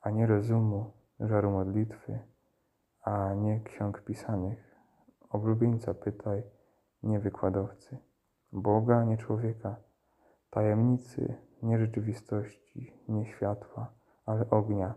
a 0.01 0.10
nie 0.10 0.27
rozumu, 0.27 0.91
żaru 1.19 1.51
modlitwy, 1.51 2.19
a 3.01 3.34
nie 3.34 3.60
ksiąg 3.60 4.01
pisanych. 4.01 4.75
Oblubieńca 5.29 5.93
pytaj, 5.93 6.43
nie 7.05 7.19
wykładowcy. 7.19 7.97
Boga, 8.51 9.03
nie 9.03 9.17
człowieka. 9.17 9.75
Tajemnicy, 10.50 11.35
nie 11.63 11.79
rzeczywistości, 11.79 12.93
nie 13.07 13.25
światła, 13.25 13.93
ale 14.25 14.50
ognia, 14.50 14.93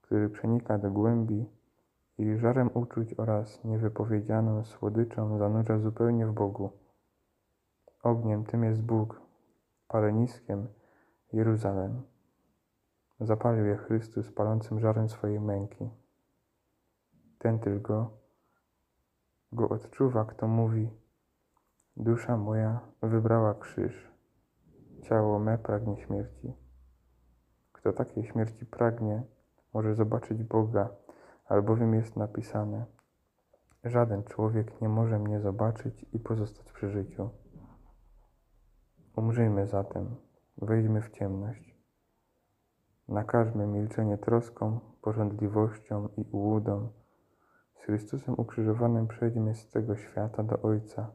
który 0.00 0.30
przenika 0.30 0.78
do 0.78 0.90
głębi 0.90 1.50
i 2.18 2.36
żarem 2.36 2.70
uczuć 2.74 3.14
oraz 3.14 3.64
niewypowiedzianą 3.64 4.64
słodyczą 4.64 5.38
zanurza 5.38 5.78
zupełnie 5.78 6.26
w 6.26 6.32
Bogu. 6.32 6.70
Ogniem 8.02 8.44
tym 8.44 8.64
jest 8.64 8.82
Bóg, 8.82 9.20
paleniskiem 9.88 10.68
Jeruzalem. 11.32 12.02
Zapalił 13.20 13.66
je 13.66 13.76
Chrystus 13.76 14.32
palącym 14.32 14.80
żarem 14.80 15.08
swojej 15.08 15.40
męki. 15.40 15.90
Ten 17.38 17.58
tylko 17.58 18.10
go 19.52 19.68
odczuwa, 19.68 20.24
kto 20.24 20.48
mówi: 20.48 20.90
Dusza 21.96 22.36
moja 22.36 22.80
wybrała 23.02 23.54
krzyż 23.54 24.12
Ciało 25.02 25.38
me 25.38 25.58
pragnie 25.58 25.96
śmierci. 25.96 26.52
Kto 27.72 27.92
takiej 27.92 28.24
śmierci 28.24 28.66
pragnie, 28.66 29.22
może 29.74 29.94
zobaczyć 29.94 30.42
Boga, 30.42 30.88
albowiem 31.44 31.94
jest 31.94 32.16
napisane: 32.16 32.86
Żaden 33.84 34.24
człowiek 34.24 34.80
nie 34.80 34.88
może 34.88 35.18
mnie 35.18 35.40
zobaczyć 35.40 36.06
i 36.12 36.18
pozostać 36.18 36.72
przy 36.72 36.90
życiu. 36.90 37.30
Umrzyjmy 39.16 39.66
zatem, 39.66 40.16
wejdźmy 40.58 41.02
w 41.02 41.10
ciemność. 41.10 41.76
Nakażmy 43.08 43.66
milczenie 43.66 44.18
troską, 44.18 44.80
porządliwością 45.02 46.08
i 46.16 46.24
ułudą. 46.32 46.88
Z 47.74 47.84
Chrystusem 47.84 48.34
ukrzyżowanym 48.38 49.06
przejdźmy 49.08 49.54
z 49.54 49.70
tego 49.70 49.96
świata 49.96 50.42
do 50.42 50.62
Ojca, 50.62 51.12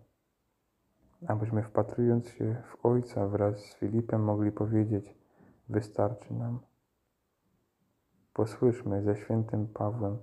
abyśmy 1.28 1.64
wpatrując 1.64 2.30
się 2.30 2.64
w 2.66 2.86
Ojca 2.86 3.28
wraz 3.28 3.60
z 3.60 3.76
Filipem 3.76 4.24
mogli 4.24 4.52
powiedzieć: 4.52 5.18
Wystarczy 5.70 6.34
nam. 6.34 6.60
Posłyszmy 8.34 9.04
ze 9.04 9.16
świętym 9.16 9.68
Pawłem: 9.68 10.18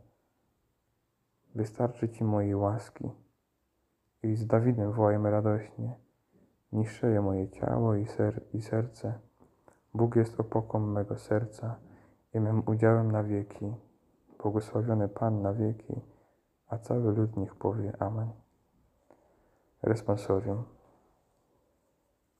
Wystarczy 1.55 2.09
Ci 2.09 2.25
mojej 2.25 2.55
łaski. 2.55 3.11
I 4.23 4.37
z 4.37 4.47
Dawidem 4.47 4.93
wołajmy 4.93 5.31
radośnie: 5.31 5.97
Niższeje 6.73 7.21
moje 7.21 7.49
ciało 7.49 7.95
i, 7.95 8.07
ser 8.07 8.43
i 8.53 8.63
serce. 8.63 9.19
Bóg 9.95 10.17
jest 10.17 10.41
opoką 10.41 10.81
mego 10.81 11.19
serca 11.19 11.77
i 12.35 12.41
mym 12.41 12.63
udziałem 12.67 13.11
na 13.11 13.23
wieki. 13.25 13.75
Błogosławiony 14.43 15.09
Pan 15.09 15.43
na 15.43 15.53
wieki, 15.53 16.01
a 16.69 16.79
cały 16.79 17.13
lud 17.13 17.37
niech 17.37 17.55
powie 17.55 17.93
Amen. 17.99 18.31
Responsorium. 19.83 20.78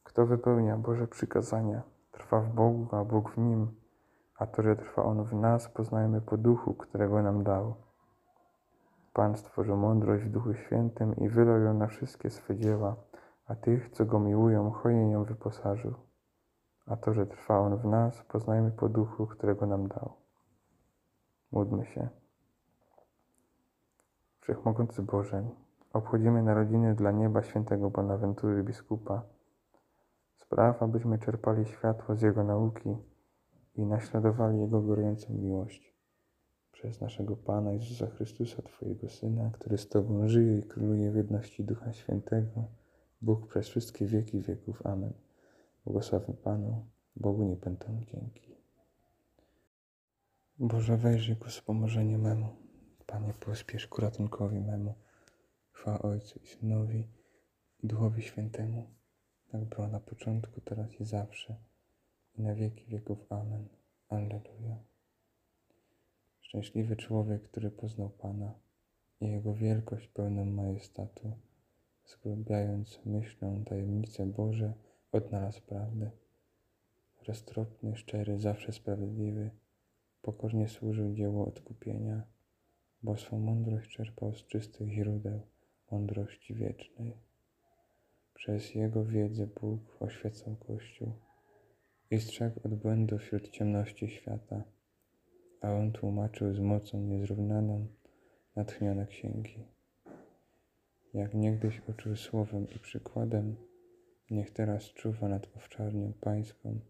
Kto 0.09 0.27
wypełnia 0.27 0.77
Boże 0.77 1.09
przykazania, 1.09 1.83
trwa 2.13 2.41
w 2.41 2.55
Bogu, 2.55 2.97
a 2.97 3.05
Bóg 3.05 3.31
w 3.31 3.39
nim, 3.39 3.71
a 4.39 4.47
to, 4.47 4.63
że 4.63 4.77
trwa 4.77 5.03
On 5.03 5.25
w 5.25 5.35
nas, 5.35 5.69
poznajemy 5.69 6.21
po 6.21 6.37
duchu, 6.37 6.75
którego 6.75 7.23
nam 7.23 7.45
dał. 7.45 7.75
Pan 9.13 9.37
stworzył 9.37 9.77
mądrość 9.77 10.25
w 10.25 10.31
Duchu 10.31 10.55
Świętym 10.55 11.17
i 11.17 11.29
wylał 11.29 11.61
ją 11.61 11.75
na 11.75 11.87
wszystkie 11.87 12.31
swe 12.31 12.57
dzieła, 12.57 12.97
a 13.47 13.55
tych, 13.55 13.91
co 13.91 14.07
Go 14.07 14.21
miłują, 14.21 14.71
hojnie 14.71 15.11
ją 15.13 15.25
wyposażył. 15.25 15.95
A 16.87 16.97
to, 16.97 17.13
że 17.13 17.27
trwa 17.27 17.59
On 17.59 17.77
w 17.77 17.85
nas, 17.85 18.23
poznajmy 18.23 18.71
po 18.71 18.89
duchu, 18.89 19.27
którego 19.27 19.67
nam 19.67 19.89
dał. 19.89 20.13
Módlmy 21.53 21.87
się. 21.87 22.09
Wszechmogący 24.41 25.03
Boże, 25.03 25.45
obchodzimy 25.93 26.43
narodziny 26.43 26.95
dla 26.95 27.11
nieba 27.11 27.43
świętego 27.43 27.91
Bonaventury 27.91 28.63
biskupa. 28.63 29.38
Spraw, 30.49 30.83
abyśmy 30.83 31.19
czerpali 31.19 31.67
światło 31.67 32.17
z 32.17 32.23
Jego 32.23 32.45
nauki 32.45 32.97
i 33.75 33.87
naśladowali 33.87 34.61
Jego 34.61 34.83
gorącą 34.83 35.35
miłość. 35.35 35.95
Przez 36.73 37.01
naszego 37.01 37.37
Pana 37.37 37.73
Jezusa 37.73 38.07
Chrystusa, 38.07 38.63
Twojego 38.63 39.09
Syna, 39.09 39.51
który 39.51 39.79
z 39.79 39.89
Tobą 39.89 40.29
żyje 40.29 40.59
i 40.59 40.63
króluje 40.63 41.11
w 41.11 41.17
jedności 41.17 41.65
Ducha 41.65 41.93
Świętego, 41.93 42.65
Bóg 43.23 43.47
przez 43.47 43.69
wszystkie 43.69 44.07
wieki 44.07 44.41
wieków. 44.41 44.87
Amen. 44.87 45.13
Błogosławy 45.85 46.35
Panu, 46.35 46.87
Bogu 47.17 47.45
nie 47.45 47.57
dzięki. 48.05 48.57
Boże, 50.59 50.97
wejrzyj 50.97 51.37
ku 51.37 51.49
wspomożeniu 51.49 52.19
memu. 52.19 52.49
Panie, 53.07 53.35
pospiesz 53.41 53.87
ku 53.87 54.01
ratunkowi 54.01 54.61
memu. 54.61 54.95
Chwała 55.73 56.03
Ojcu 56.03 56.41
i 56.43 56.47
Synowi 56.47 57.09
Duchowi 57.83 58.23
Świętemu, 58.23 58.98
tak 59.49 59.65
było 59.65 59.89
na 59.89 60.01
początku, 60.01 60.61
teraz 60.61 61.01
i 61.01 61.05
zawsze, 61.05 61.57
i 62.39 62.43
na 62.43 62.55
wieki 62.55 62.85
wieków. 62.87 63.19
Amen. 63.29 63.69
Alleluja. 64.09 64.77
Szczęśliwy 66.41 66.97
człowiek, 66.97 67.43
który 67.43 67.71
poznał 67.71 68.11
Pana 68.11 68.55
i 69.21 69.29
Jego 69.29 69.55
wielkość 69.55 70.09
pełną 70.09 70.45
majestatu, 70.45 71.33
zgłębiając 72.07 73.01
myślą 73.05 73.65
tajemnice 73.65 74.27
Boże, 74.27 74.73
odnalazł 75.13 75.61
prawdę. 75.61 76.11
Roztropny, 77.27 77.97
szczery, 77.97 78.39
zawsze 78.39 78.73
sprawiedliwy, 78.73 79.51
pokornie 80.23 80.69
służył 80.69 81.15
dziełu 81.15 81.49
odkupienia, 81.49 82.23
bo 83.03 83.17
swą 83.17 83.39
mądrość 83.39 83.91
czerpał 83.91 84.35
z 84.35 84.47
czystych 84.47 84.93
źródeł 84.93 85.41
mądrości 85.91 86.55
wiecznej. 86.55 87.28
Przez 88.39 88.75
Jego 88.75 89.05
wiedzę 89.05 89.47
Bóg 89.47 89.97
oświecał 90.01 90.57
Kościół 90.57 91.13
i 92.11 92.21
strzegł 92.21 92.61
od 92.65 92.75
błędu 92.75 93.19
wśród 93.19 93.49
ciemności 93.49 94.09
świata, 94.09 94.63
a 95.61 95.73
On 95.73 95.93
tłumaczył 95.93 96.55
z 96.55 96.61
mocą 96.61 97.01
niezrównaną 97.01 97.87
natchnione 98.57 99.07
księgi. 99.07 99.65
Jak 101.15 101.35
niegdyś 101.35 101.83
uczył 101.89 102.17
słowem 102.17 102.67
i 102.77 102.79
przykładem, 102.79 103.57
niech 104.31 104.51
teraz 104.51 104.85
czuwa 104.85 105.29
nad 105.29 105.57
owczarnią 105.57 106.13
pańską, 106.21 106.81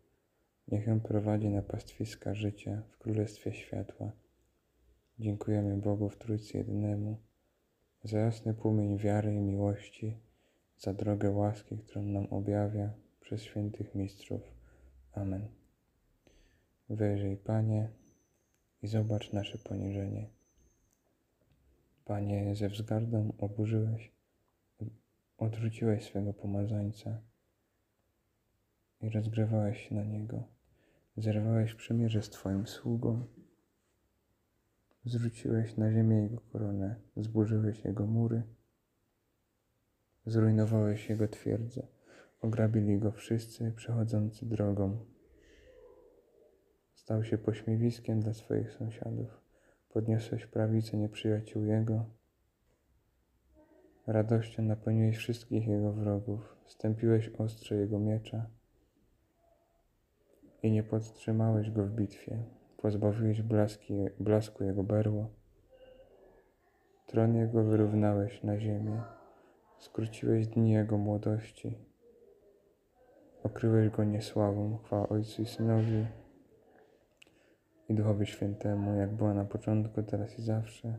niech 0.69 0.87
ją 0.87 1.01
prowadzi 1.01 1.49
na 1.49 1.63
pastwiska 1.63 2.35
życia 2.35 2.83
w 2.91 2.99
Królestwie 2.99 3.53
Światła. 3.53 4.13
Dziękujemy 5.19 5.77
Bogu 5.77 6.09
w 6.09 6.19
Trójcy 6.19 6.59
Jedynemu 6.59 7.17
za 8.05 8.19
jasny 8.19 8.55
płomień 8.55 8.99
wiary 8.99 9.35
i 9.35 9.41
miłości, 9.41 10.28
za 10.79 10.95
drogę 10.95 11.31
łaski, 11.31 11.79
którą 11.79 12.03
nam 12.03 12.27
objawia 12.27 12.91
przez 13.21 13.43
świętych 13.43 13.95
mistrzów. 13.95 14.41
Amen. 15.13 15.49
Wyjrzyj, 16.91 17.37
Panie, 17.37 17.89
i 18.83 18.89
zobacz 18.89 19.33
nasze 19.33 19.59
poniżenie. 19.59 20.29
Panie, 22.05 22.55
ze 22.57 22.69
wzgardą 22.69 23.33
oburzyłeś, 23.39 24.13
odrzuciłeś 25.39 26.05
swego 26.05 26.33
pomazańca 26.33 27.19
i 29.01 29.09
rozgrywałeś 29.09 29.91
na 29.91 30.05
niego. 30.05 30.45
Zerwałeś 31.17 31.75
przymierze 31.75 32.23
z 32.23 32.31
Twoim 32.31 32.67
sługą, 32.67 33.27
zrzuciłeś 35.05 35.77
na 35.77 35.93
ziemię 35.93 36.17
jego 36.17 36.41
koronę, 36.41 36.97
zburzyłeś 37.17 37.85
jego 37.85 38.07
mury, 38.07 38.43
zrujnowałeś 40.29 41.11
jego 41.11 41.29
twierdzę, 41.29 41.87
ograbili 42.41 42.99
go 42.99 43.13
wszyscy 43.13 43.73
przechodzący 43.73 44.47
drogą. 44.47 44.99
Stał 46.95 47.25
się 47.25 47.39
pośmiewiskiem 47.39 48.21
dla 48.21 48.35
swoich 48.35 48.73
sąsiadów. 48.73 49.41
Podniosłeś 49.89 50.47
prawicę 50.47 50.97
nieprzyjaciół 50.97 51.65
jego. 51.65 52.05
Radością 54.07 54.63
napełniłeś 54.63 55.17
wszystkich 55.17 55.67
jego 55.67 55.93
wrogów. 55.93 56.57
Stępiłeś 56.67 57.29
ostrze 57.29 57.75
jego 57.75 57.99
miecza 57.99 58.47
i 60.63 60.71
nie 60.71 60.83
podtrzymałeś 60.83 61.71
go 61.71 61.85
w 61.85 61.91
bitwie. 61.91 62.45
Pozbawiłeś 62.77 63.43
blaski, 63.43 63.95
blasku 64.21 64.65
jego 64.65 64.83
berło. 64.83 65.31
Tron 67.07 67.37
jego 67.37 67.65
wyrównałeś 67.65 68.43
na 68.43 68.59
ziemię. 68.59 69.18
Skróciłeś 69.79 70.47
dni 70.47 70.73
jego 70.73 70.99
młodości. 70.99 71.79
Okryłeś 73.43 73.91
go 73.91 74.05
niesławą. 74.05 74.79
Chwała 74.79 75.09
Ojcu 75.09 75.43
i 75.43 75.47
Synowi 75.47 76.07
i 77.89 77.95
Duchowi 77.95 78.27
Świętemu, 78.27 78.95
jak 78.95 79.15
była 79.15 79.35
na 79.35 79.45
początku, 79.45 80.03
teraz 80.03 80.39
i 80.39 80.43
zawsze, 80.43 80.99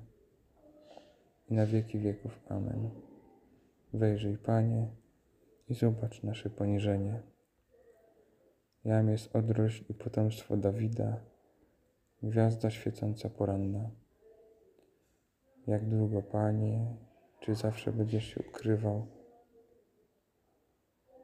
i 1.49 1.53
na 1.53 1.65
wieki 1.65 1.99
wieków. 1.99 2.39
Amen. 2.49 2.89
Wejrzyj, 3.93 4.37
Panie, 4.37 4.87
i 5.69 5.73
zobacz 5.73 6.23
nasze 6.23 6.49
poniżenie. 6.49 7.21
Jam 8.85 9.09
jest 9.09 9.35
odrość 9.35 9.83
i 9.89 9.93
potomstwo 9.93 10.57
Dawida, 10.57 11.19
gwiazda 12.23 12.69
świecąca 12.69 13.29
poranna. 13.29 13.89
Jak 15.67 15.89
długo, 15.89 16.21
Panie, 16.21 16.95
czy 17.49 17.55
zawsze 17.55 17.91
będziesz 17.91 18.25
się 18.25 18.41
ukrywał? 18.49 19.07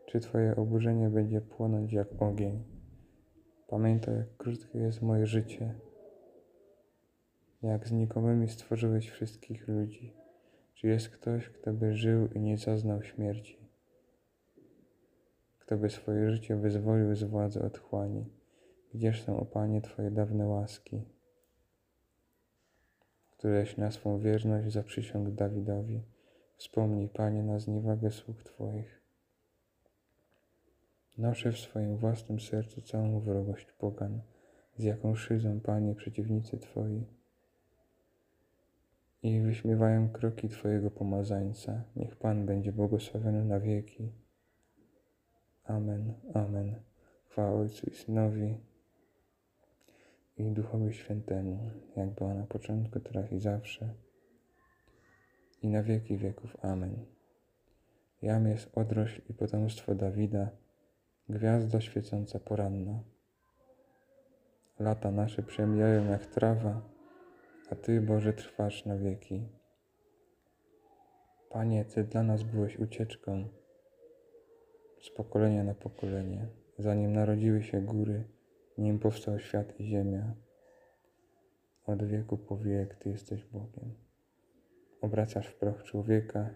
Czy 0.05 0.19
Twoje 0.19 0.55
oburzenie 0.55 1.09
będzie 1.09 1.41
płonąć 1.41 1.93
jak 1.93 2.07
ogień? 2.21 2.63
Pamiętaj, 3.67 4.15
jak 4.15 4.37
krótkie 4.37 4.79
jest 4.79 5.01
moje 5.01 5.25
życie, 5.25 5.75
jak 7.61 7.87
znikomymi 7.87 8.49
stworzyłeś 8.49 9.09
wszystkich 9.09 9.67
ludzi. 9.67 10.13
Czy 10.73 10.87
jest 10.87 11.09
ktoś, 11.09 11.49
kto 11.49 11.73
by 11.73 11.93
żył 11.93 12.27
i 12.27 12.39
nie 12.39 12.57
zaznał 12.57 13.03
śmierci? 13.03 13.69
Kto 15.59 15.77
by 15.77 15.89
swoje 15.89 16.31
życie 16.31 16.55
wyzwolił 16.55 17.15
z 17.15 17.23
władzy 17.23 17.63
otchłani? 17.63 18.25
Gdzież 18.93 19.23
są, 19.23 19.39
o 19.39 19.45
Panie, 19.45 19.81
Twoje 19.81 20.11
dawne 20.11 20.47
łaski, 20.47 21.01
któreś 23.31 23.77
na 23.77 23.91
swą 23.91 24.19
wierność 24.19 24.73
zaprzysiągł 24.73 25.31
Dawidowi? 25.31 26.14
Wspomnij, 26.57 27.09
Panie, 27.09 27.43
na 27.43 27.59
zniewagę 27.59 28.11
sług 28.11 28.43
Twoich. 28.43 29.01
Noszę 31.17 31.51
w 31.51 31.59
swoim 31.59 31.97
własnym 31.97 32.39
sercu 32.39 32.81
całą 32.81 33.19
wrogość 33.19 33.71
pogan, 33.71 34.21
z 34.77 34.83
jaką 34.83 35.15
szydzą, 35.15 35.59
Panie, 35.59 35.95
przeciwnicy 35.95 36.57
Twoi. 36.57 37.05
i 39.23 39.41
wyśmiewają 39.41 40.09
kroki 40.09 40.49
Twojego 40.49 40.91
pomazańca. 40.91 41.83
Niech 41.95 42.15
Pan 42.15 42.45
będzie 42.45 42.71
błogosławiony 42.71 43.45
na 43.45 43.59
wieki. 43.59 44.11
Amen, 45.63 46.13
amen. 46.33 46.75
Chwała 47.29 47.59
Ojcu 47.59 47.89
i 47.89 47.93
Synowi 47.93 48.57
i 50.37 50.51
Duchowi 50.51 50.93
Świętemu, 50.93 51.71
jak 51.95 52.09
była 52.09 52.33
na 52.33 52.43
początku, 52.43 52.99
teraz 52.99 53.31
i 53.31 53.39
zawsze, 53.39 53.93
i 55.65 55.69
na 55.69 55.83
wieki 55.83 56.17
wieków. 56.17 56.57
Amen. 56.61 57.05
Jam 58.21 58.47
jest 58.47 58.77
odrośl 58.77 59.21
i 59.29 59.33
potomstwo 59.33 59.95
Dawida, 59.95 60.49
gwiazda 61.29 61.81
świecąca 61.81 62.39
poranna. 62.39 63.03
Lata 64.79 65.11
nasze 65.11 65.43
przemijają 65.43 66.11
jak 66.11 66.25
trawa, 66.25 66.81
a 67.69 67.75
Ty, 67.75 68.01
Boże, 68.01 68.33
trwasz 68.33 68.85
na 68.85 68.97
wieki. 68.97 69.47
Panie, 71.49 71.85
Ty 71.85 72.03
dla 72.03 72.23
nas 72.23 72.43
byłeś 72.43 72.79
ucieczką 72.79 73.47
z 75.01 75.09
pokolenia 75.09 75.63
na 75.63 75.73
pokolenie, 75.73 76.47
zanim 76.77 77.13
narodziły 77.13 77.63
się 77.63 77.81
góry, 77.81 78.23
nim 78.77 78.99
powstał 78.99 79.39
świat 79.39 79.79
i 79.79 79.85
ziemia. 79.85 80.35
Od 81.85 82.03
wieku 82.03 82.37
po 82.37 82.57
wiek 82.57 82.95
Ty 82.95 83.09
jesteś 83.09 83.45
Bogiem. 83.45 84.04
Obracasz 85.05 85.47
w 85.47 85.55
proch 85.55 85.83
człowieka 85.83 86.49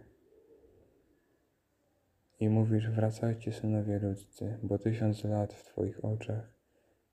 i 2.40 2.50
mówisz, 2.50 2.90
wracajcie 2.90 3.54
synowie 3.54 4.00
ludzcy, 4.00 4.58
bo 4.64 4.78
tysiąc 4.78 5.24
lat 5.24 5.54
w 5.54 5.64
Twoich 5.64 6.06
oczach 6.06 6.54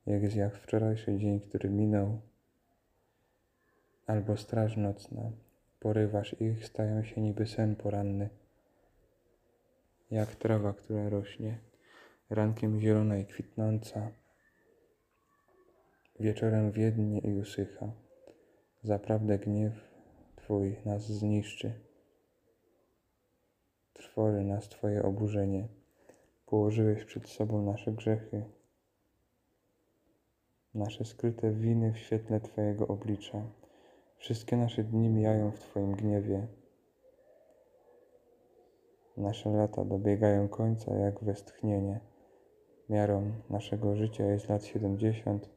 jest 0.06 0.36
jak 0.36 0.56
wczorajszy 0.58 1.18
dzień, 1.18 1.40
który 1.40 1.70
minął, 1.70 2.20
albo 4.06 4.36
straż 4.36 4.76
nocna. 4.76 5.32
Porywasz 5.80 6.40
ich, 6.40 6.66
stają 6.66 7.04
się 7.04 7.20
niby 7.20 7.46
sen 7.46 7.76
poranny, 7.76 8.28
jak 10.10 10.34
trawa, 10.34 10.72
która 10.72 11.08
rośnie, 11.08 11.58
rankiem 12.30 12.80
zielona 12.80 13.18
i 13.18 13.26
kwitnąca, 13.26 14.10
wieczorem 16.20 16.72
wiednie 16.72 17.18
i 17.18 17.34
usycha. 17.34 17.92
Zaprawdę 18.82 19.38
gniew 19.38 19.85
Twój 20.46 20.76
nas 20.84 21.02
zniszczy. 21.02 21.72
Trwory 23.92 24.44
nas 24.44 24.68
Twoje 24.68 25.02
oburzenie. 25.02 25.68
Położyłeś 26.46 27.04
przed 27.04 27.28
sobą 27.28 27.62
nasze 27.62 27.92
grzechy, 27.92 28.44
nasze 30.74 31.04
skryte 31.04 31.52
winy 31.52 31.92
w 31.92 31.98
świetle 31.98 32.40
Twojego 32.40 32.88
oblicza. 32.88 33.42
Wszystkie 34.16 34.56
nasze 34.56 34.84
dni 34.84 35.08
mijają 35.08 35.50
w 35.50 35.58
Twoim 35.58 35.92
gniewie. 35.92 36.46
Nasze 39.16 39.50
lata 39.50 39.84
dobiegają 39.84 40.48
końca 40.48 40.94
jak 40.94 41.24
westchnienie. 41.24 42.00
Miarą 42.88 43.32
naszego 43.50 43.96
życia 43.96 44.26
jest 44.26 44.48
lat 44.48 44.64
siedemdziesiąt, 44.64 45.50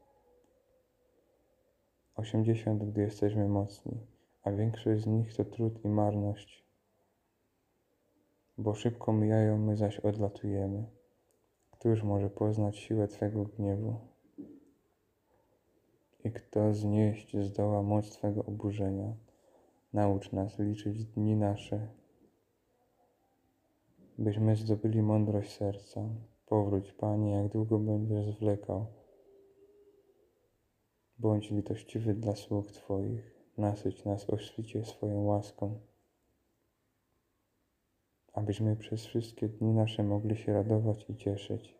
osiemdziesiąt, 2.16 2.84
gdy 2.84 3.00
jesteśmy 3.00 3.48
mocni, 3.48 4.09
a 4.42 4.52
większość 4.52 5.02
z 5.02 5.06
nich 5.06 5.34
to 5.34 5.44
trud 5.44 5.84
i 5.84 5.88
marność. 5.88 6.64
Bo 8.58 8.74
szybko 8.74 9.12
mijają, 9.12 9.58
my 9.58 9.76
zaś 9.76 10.00
odlatujemy. 10.00 10.84
Któż 11.70 12.02
może 12.02 12.30
poznać 12.30 12.78
siłę 12.78 13.08
Twego 13.08 13.44
gniewu? 13.44 13.96
I 16.24 16.30
kto 16.32 16.74
znieść 16.74 17.36
zdoła 17.36 17.82
moc 17.82 18.10
Twego 18.10 18.44
oburzenia? 18.44 19.14
Naucz 19.92 20.32
nas 20.32 20.58
liczyć 20.58 21.04
dni 21.04 21.36
nasze, 21.36 21.88
byśmy 24.18 24.56
zdobyli 24.56 25.02
mądrość 25.02 25.52
serca. 25.52 26.08
Powróć, 26.46 26.92
Panie, 26.92 27.32
jak 27.32 27.48
długo 27.48 27.78
będziesz 27.78 28.34
zwlekał. 28.36 28.86
Bądź 31.18 31.50
litościwy 31.50 32.14
dla 32.14 32.36
sług 32.36 32.72
Twoich, 32.72 33.39
nasyć 33.60 34.04
nas 34.04 34.30
o 34.30 34.38
świcie 34.38 34.84
swoją 34.84 35.24
łaską, 35.24 35.80
abyśmy 38.32 38.76
przez 38.76 39.06
wszystkie 39.06 39.48
dni 39.48 39.72
nasze 39.72 40.02
mogli 40.02 40.36
się 40.36 40.52
radować 40.52 41.10
i 41.10 41.16
cieszyć. 41.16 41.78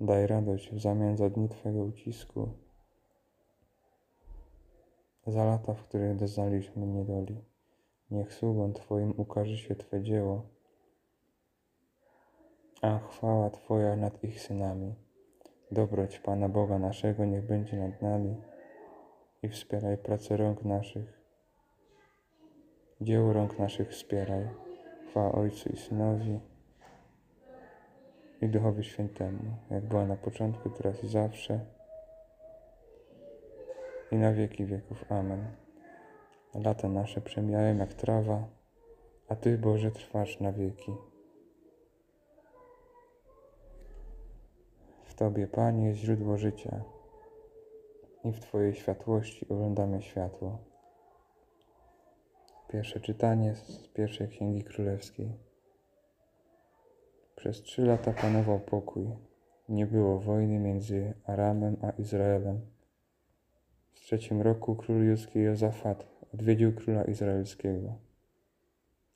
Daj 0.00 0.26
radość 0.26 0.72
w 0.72 0.80
zamian 0.80 1.16
za 1.16 1.30
dni 1.30 1.48
Twojego 1.48 1.84
ucisku, 1.84 2.48
za 5.26 5.44
lata, 5.44 5.74
w 5.74 5.82
których 5.82 6.16
doznaliśmy 6.16 6.86
niedoli. 6.86 7.44
Niech 8.10 8.34
sługom 8.34 8.72
Twoim 8.72 9.14
ukaże 9.16 9.56
się 9.56 9.74
Twe 9.74 10.02
dzieło, 10.02 10.46
a 12.82 12.98
chwała 12.98 13.50
Twoja 13.50 13.96
nad 13.96 14.24
ich 14.24 14.40
synami. 14.40 14.94
Dobroć 15.72 16.18
Pana 16.18 16.48
Boga 16.48 16.78
naszego 16.78 17.24
niech 17.24 17.46
będzie 17.46 17.76
nad 17.76 18.02
nami 18.02 18.36
i 19.44 19.48
wspieraj 19.48 19.98
pracę 19.98 20.36
rąk 20.36 20.64
naszych. 20.64 21.20
Dzieło 23.00 23.32
rąk 23.32 23.58
naszych 23.58 23.88
wspieraj. 23.88 24.48
Chwała 25.08 25.32
Ojcu 25.32 25.68
i 25.68 25.76
Synowi 25.76 26.40
i 28.40 28.48
Duchowi 28.48 28.84
Świętemu, 28.84 29.56
jak 29.70 29.84
była 29.84 30.06
na 30.06 30.16
początku, 30.16 30.70
teraz 30.70 31.04
i 31.04 31.08
zawsze 31.08 31.60
i 34.12 34.16
na 34.16 34.32
wieki 34.32 34.64
wieków. 34.64 35.12
Amen. 35.12 35.46
Lata 36.54 36.88
nasze 36.88 37.20
przemijają 37.20 37.76
jak 37.76 37.94
trawa, 37.94 38.48
a 39.28 39.36
Ty, 39.36 39.58
Boże, 39.58 39.90
trwasz 39.90 40.40
na 40.40 40.52
wieki. 40.52 40.92
W 45.04 45.14
Tobie, 45.14 45.46
Panie, 45.46 45.86
jest 45.86 45.98
źródło 45.98 46.36
życia 46.36 46.93
i 48.24 48.32
w 48.32 48.40
Twojej 48.40 48.74
światłości 48.74 49.48
oglądamy 49.48 50.02
światło. 50.02 50.58
Pierwsze 52.68 53.00
czytanie 53.00 53.54
z 53.54 53.88
pierwszej 53.88 54.28
Księgi 54.28 54.64
Królewskiej. 54.64 55.32
Przez 57.36 57.62
trzy 57.62 57.82
lata 57.82 58.12
panował 58.12 58.60
pokój. 58.60 59.06
Nie 59.68 59.86
było 59.86 60.18
wojny 60.18 60.58
między 60.58 61.14
Aramem 61.24 61.76
a 61.82 61.90
Izraelem. 61.90 62.60
W 63.92 64.00
trzecim 64.00 64.42
roku 64.42 64.76
król 64.76 65.04
judzki 65.04 65.38
Jozafat 65.38 66.06
odwiedził 66.34 66.74
króla 66.74 67.04
izraelskiego. 67.04 67.94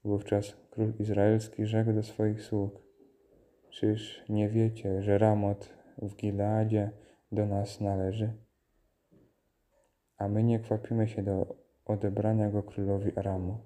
Wówczas 0.04 0.56
król 0.70 0.92
izraelski 0.98 1.66
rzekł 1.66 1.92
do 1.92 2.02
swoich 2.02 2.42
sług: 2.42 2.82
Czyż 3.70 4.24
nie 4.28 4.48
wiecie, 4.48 5.02
że 5.02 5.18
Ramot 5.18 5.68
w 6.02 6.16
Gileadzie 6.16 6.90
do 7.32 7.46
nas 7.46 7.80
należy? 7.80 8.47
A 10.18 10.28
my 10.28 10.44
nie 10.44 10.58
kwapimy 10.58 11.08
się 11.08 11.22
do 11.22 11.56
odebrania 11.84 12.50
go 12.50 12.62
królowi 12.62 13.18
Aramu. 13.18 13.58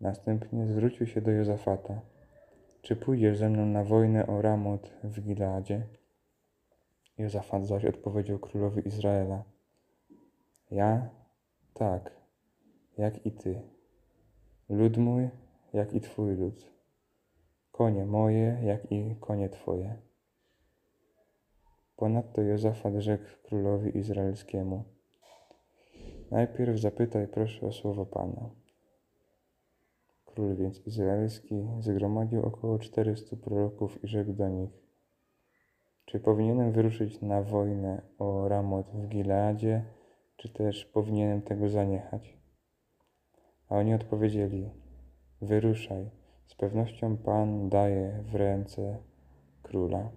Następnie 0.00 0.66
zwrócił 0.66 1.06
się 1.06 1.20
do 1.20 1.30
Jozafata. 1.30 2.00
Czy 2.82 2.96
pójdziesz 2.96 3.38
ze 3.38 3.48
mną 3.48 3.66
na 3.66 3.84
wojnę 3.84 4.26
o 4.26 4.42
Ramot 4.42 4.90
w 5.04 5.20
Gileadzie? 5.20 5.86
Jozafat 7.18 7.66
zaś 7.66 7.84
odpowiedział 7.84 8.38
królowi 8.38 8.88
Izraela. 8.88 9.44
Ja? 10.70 11.08
Tak, 11.74 12.10
jak 12.98 13.26
i 13.26 13.32
ty. 13.32 13.62
Lud 14.68 14.96
mój, 14.96 15.28
jak 15.72 15.94
i 15.94 16.00
twój 16.00 16.36
lud. 16.36 16.72
Konie 17.72 18.04
moje, 18.04 18.60
jak 18.62 18.92
i 18.92 19.16
konie 19.20 19.48
twoje. 19.48 20.07
Ponadto 21.98 22.42
Jozafat 22.42 22.94
rzekł 22.98 23.24
królowi 23.42 23.98
izraelskiemu. 23.98 24.84
Najpierw 26.30 26.80
zapytaj 26.80 27.28
proszę 27.28 27.66
o 27.66 27.72
słowo 27.72 28.06
Pana. 28.06 28.50
Król 30.24 30.56
więc 30.56 30.86
izraelski 30.86 31.68
zgromadził 31.80 32.42
około 32.42 32.78
czterystu 32.78 33.36
proroków 33.36 34.04
i 34.04 34.08
rzekł 34.08 34.32
do 34.32 34.48
nich, 34.48 34.70
czy 36.04 36.20
powinienem 36.20 36.72
wyruszyć 36.72 37.20
na 37.20 37.42
wojnę 37.42 38.02
o 38.18 38.48
Ramot 38.48 38.86
w 38.90 39.08
Gileadzie, 39.08 39.84
czy 40.36 40.48
też 40.48 40.84
powinienem 40.84 41.42
tego 41.42 41.68
zaniechać? 41.68 42.38
A 43.68 43.76
oni 43.76 43.94
odpowiedzieli, 43.94 44.70
wyruszaj, 45.42 46.10
z 46.46 46.54
pewnością 46.54 47.16
Pan 47.16 47.68
daje 47.68 48.24
w 48.32 48.34
ręce 48.34 48.98
króla. 49.62 50.10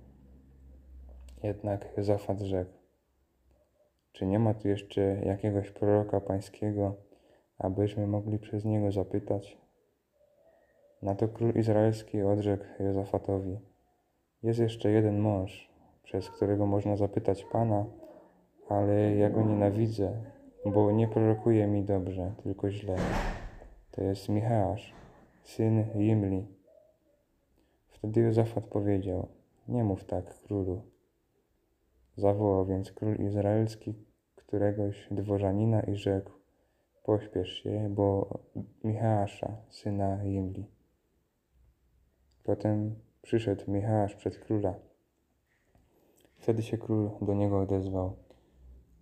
Jednak 1.43 1.97
Jozafat 1.97 2.41
rzekł, 2.41 2.71
czy 4.11 4.25
nie 4.25 4.39
ma 4.39 4.53
tu 4.53 4.67
jeszcze 4.67 5.01
jakiegoś 5.01 5.71
proroka 5.71 6.21
pańskiego, 6.21 6.95
abyśmy 7.57 8.07
mogli 8.07 8.39
przez 8.39 8.65
niego 8.65 8.91
zapytać? 8.91 9.57
Na 11.01 11.15
to 11.15 11.27
król 11.27 11.51
izraelski 11.51 12.21
odrzekł 12.21 12.65
Jozafatowi: 12.79 13.59
Jest 14.43 14.59
jeszcze 14.59 14.91
jeden 14.91 15.19
mąż, 15.19 15.69
przez 16.03 16.29
którego 16.29 16.65
można 16.65 16.95
zapytać 16.95 17.43
Pana, 17.43 17.85
ale 18.69 19.15
ja 19.15 19.29
go 19.29 19.41
nienawidzę 19.41 20.31
bo 20.65 20.91
nie 20.91 21.07
prorokuje 21.07 21.67
mi 21.67 21.83
dobrze, 21.83 22.33
tylko 22.43 22.71
źle. 22.71 22.95
To 23.91 24.03
jest 24.03 24.29
Michałasz, 24.29 24.93
syn 25.43 25.85
Jimli. 25.95 26.47
Wtedy 27.87 28.21
Józafat 28.21 28.63
powiedział, 28.63 29.27
nie 29.67 29.83
mów 29.83 30.03
tak, 30.03 30.39
królu. 30.39 30.81
Zawołał 32.17 32.65
więc 32.65 32.91
król 32.91 33.15
izraelski 33.15 33.93
któregoś 34.35 35.07
dworzanina 35.11 35.81
i 35.81 35.95
rzekł, 35.95 36.31
pośpiesz 37.03 37.49
się, 37.49 37.89
bo 37.89 38.39
Michała, 38.83 39.25
syna 39.69 40.23
Jimli. 40.23 40.65
Potem 42.43 42.95
przyszedł 43.21 43.71
Michałasz 43.71 44.15
przed 44.15 44.39
króla. 44.39 44.73
Wtedy 46.35 46.61
się 46.61 46.77
król 46.77 47.09
do 47.21 47.33
niego 47.33 47.59
odezwał. 47.59 48.15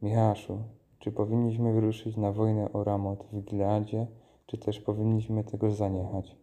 Michałaszu, 0.02 0.64
czy 1.00 1.12
powinniśmy 1.12 1.74
wyruszyć 1.74 2.18
na 2.18 2.32
wojnę 2.32 2.74
o 2.74 2.84
Ramot 2.84 3.24
w 3.32 3.44
Gileadzie, 3.44 4.08
czy 4.46 4.58
też 4.58 4.80
powinniśmy 4.80 5.44
tego 5.44 5.72
zaniechać? 5.72 6.38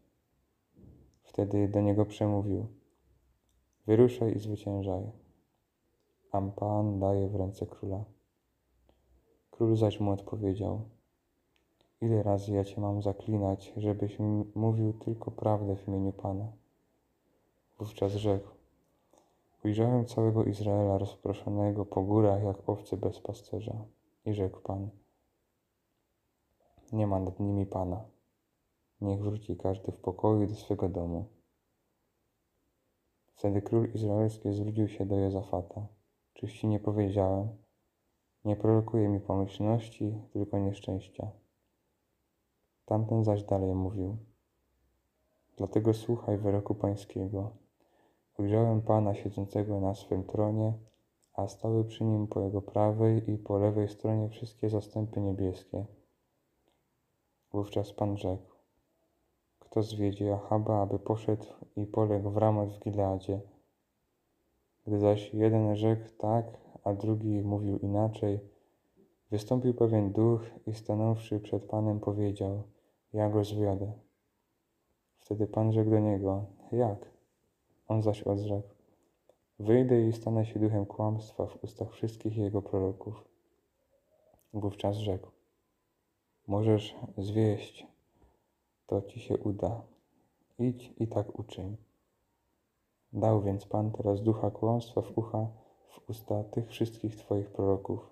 Wtedy 1.23 1.69
do 1.69 1.81
niego 1.81 2.07
przemówił. 2.07 2.67
Wyruszaj 3.87 4.37
i 4.37 4.39
zwyciężaj. 4.39 5.26
Am 6.37 6.53
Pan 6.53 7.01
daje 7.01 7.29
w 7.29 7.35
ręce 7.35 7.67
króla. 7.67 8.05
Król 9.51 9.77
zaś 9.77 10.01
mu 10.01 10.11
odpowiedział. 10.11 10.81
Ile 12.01 12.23
razy 12.23 12.53
ja 12.53 12.65
cię 12.65 12.81
mam 12.81 13.03
zaklinać, 13.03 13.73
żebyś 13.77 14.19
mówił 14.55 14.93
tylko 14.93 15.31
prawdę 15.31 15.77
w 15.77 15.89
imieniu 15.89 16.13
Pana? 16.13 16.53
Wówczas 17.79 18.13
rzekł. 18.13 18.49
Ujrzałem 19.65 20.07
całego 20.07 20.45
Izraela 20.45 20.99
rozproszonego 20.99 21.85
po 21.85 22.03
górach 22.03 22.43
jak 22.43 22.69
owce 22.69 22.97
bez 22.97 23.21
pasterza. 23.21 23.85
I 24.27 24.35
rzekł 24.35 24.61
Pan. 24.61 24.89
Nie 26.93 27.07
ma 27.07 27.21
nad 27.21 27.41
nimi 27.41 27.67
Pana. 27.67 28.05
Niech 29.01 29.23
wróci 29.23 29.57
każdy 29.57 29.93
w 29.93 30.01
pokoju 30.01 30.47
do 30.47 30.55
swego 30.55 30.89
domu. 30.89 31.25
Wtedy 33.27 33.63
król 33.63 33.89
izraelski 33.95 34.53
zwrócił 34.53 34.89
się 34.89 35.07
do 35.07 35.17
Jozafata. 35.19 35.96
Czyż 36.37 36.61
ci 36.61 36.67
nie 36.67 36.81
powiedziałem? 36.81 37.49
Nie 38.45 38.57
prorokuje 38.57 39.09
mi 39.09 39.21
pomyślności, 39.21 40.21
tylko 40.33 40.59
nieszczęścia. 40.59 41.31
Tamten 42.85 43.25
zaś 43.25 43.43
dalej 43.45 43.75
mówił. 43.75 44.17
Dlatego 45.57 45.95
słuchaj 45.95 46.39
wyroku 46.39 46.75
pańskiego. 46.75 47.51
Ujrzałem 48.39 48.83
Pana 48.83 49.15
siedzącego 49.15 49.81
na 49.81 49.95
swym 49.95 50.25
tronie, 50.25 50.73
a 51.33 51.49
stały 51.49 51.85
przy 51.85 52.05
nim 52.05 52.27
po 52.27 52.41
jego 52.41 52.63
prawej 52.63 53.31
i 53.31 53.39
po 53.39 53.59
lewej 53.59 53.89
stronie 53.89 54.29
wszystkie 54.29 54.71
zastępy 54.71 55.21
niebieskie. 55.21 55.85
Wówczas 57.53 57.93
Pan 57.93 58.17
rzekł, 58.17 58.53
kto 59.59 59.83
zwiedzie 59.83 60.35
Achaba, 60.35 60.83
aby 60.83 60.99
poszedł 60.99 61.47
i 61.77 61.87
poległ 61.87 62.31
w 62.31 62.37
ramach 62.37 62.69
w 62.69 62.79
Gileadzie. 62.81 63.56
Gdy 64.87 64.99
zaś 64.99 65.35
jeden 65.35 65.77
rzekł 65.77 66.09
tak, 66.19 66.61
a 66.85 66.93
drugi 66.93 67.43
mówił 67.43 67.79
inaczej, 67.79 68.41
wystąpił 69.31 69.75
pewien 69.75 70.13
duch 70.13 70.41
i 70.67 70.75
stanąwszy 70.75 71.41
przed 71.41 71.65
Panem 71.65 72.01
powiedział, 72.01 72.63
ja 73.13 73.31
go 73.31 73.45
zwiodę. 73.45 73.93
Wtedy 75.19 75.47
Pan 75.47 75.73
rzekł 75.73 75.91
do 75.91 75.99
niego, 75.99 76.47
jak? 76.73 77.11
On 77.89 78.03
zaś 78.03 78.23
odrzekł, 78.23 78.69
wyjdę 79.59 80.09
i 80.09 80.13
stanę 80.13 80.47
się 80.47 80.61
duchem 80.61 80.87
kłamstwa 80.87 81.47
w 81.47 81.65
ustach 81.65 81.93
wszystkich 81.93 82.37
jego 82.37 82.63
proroków. 82.63 83.29
Wówczas 84.55 84.97
rzekł, 84.97 85.31
możesz 86.47 86.97
zwieść, 87.19 87.87
to 88.87 89.03
ci 89.03 89.21
się 89.21 89.39
uda. 89.39 89.83
Idź 90.59 90.93
i 90.99 91.09
tak 91.09 91.39
uczyń. 91.39 91.86
Dał 93.17 93.43
więc 93.43 93.67
Pan 93.67 93.91
teraz 93.91 94.23
ducha 94.23 94.51
kłamstwa 94.51 95.03
w 95.03 95.19
ucha, 95.19 95.47
w 95.89 96.11
usta 96.11 96.45
tych 96.45 96.69
wszystkich 96.69 97.17
Twoich 97.17 97.51
proroków, 97.51 98.11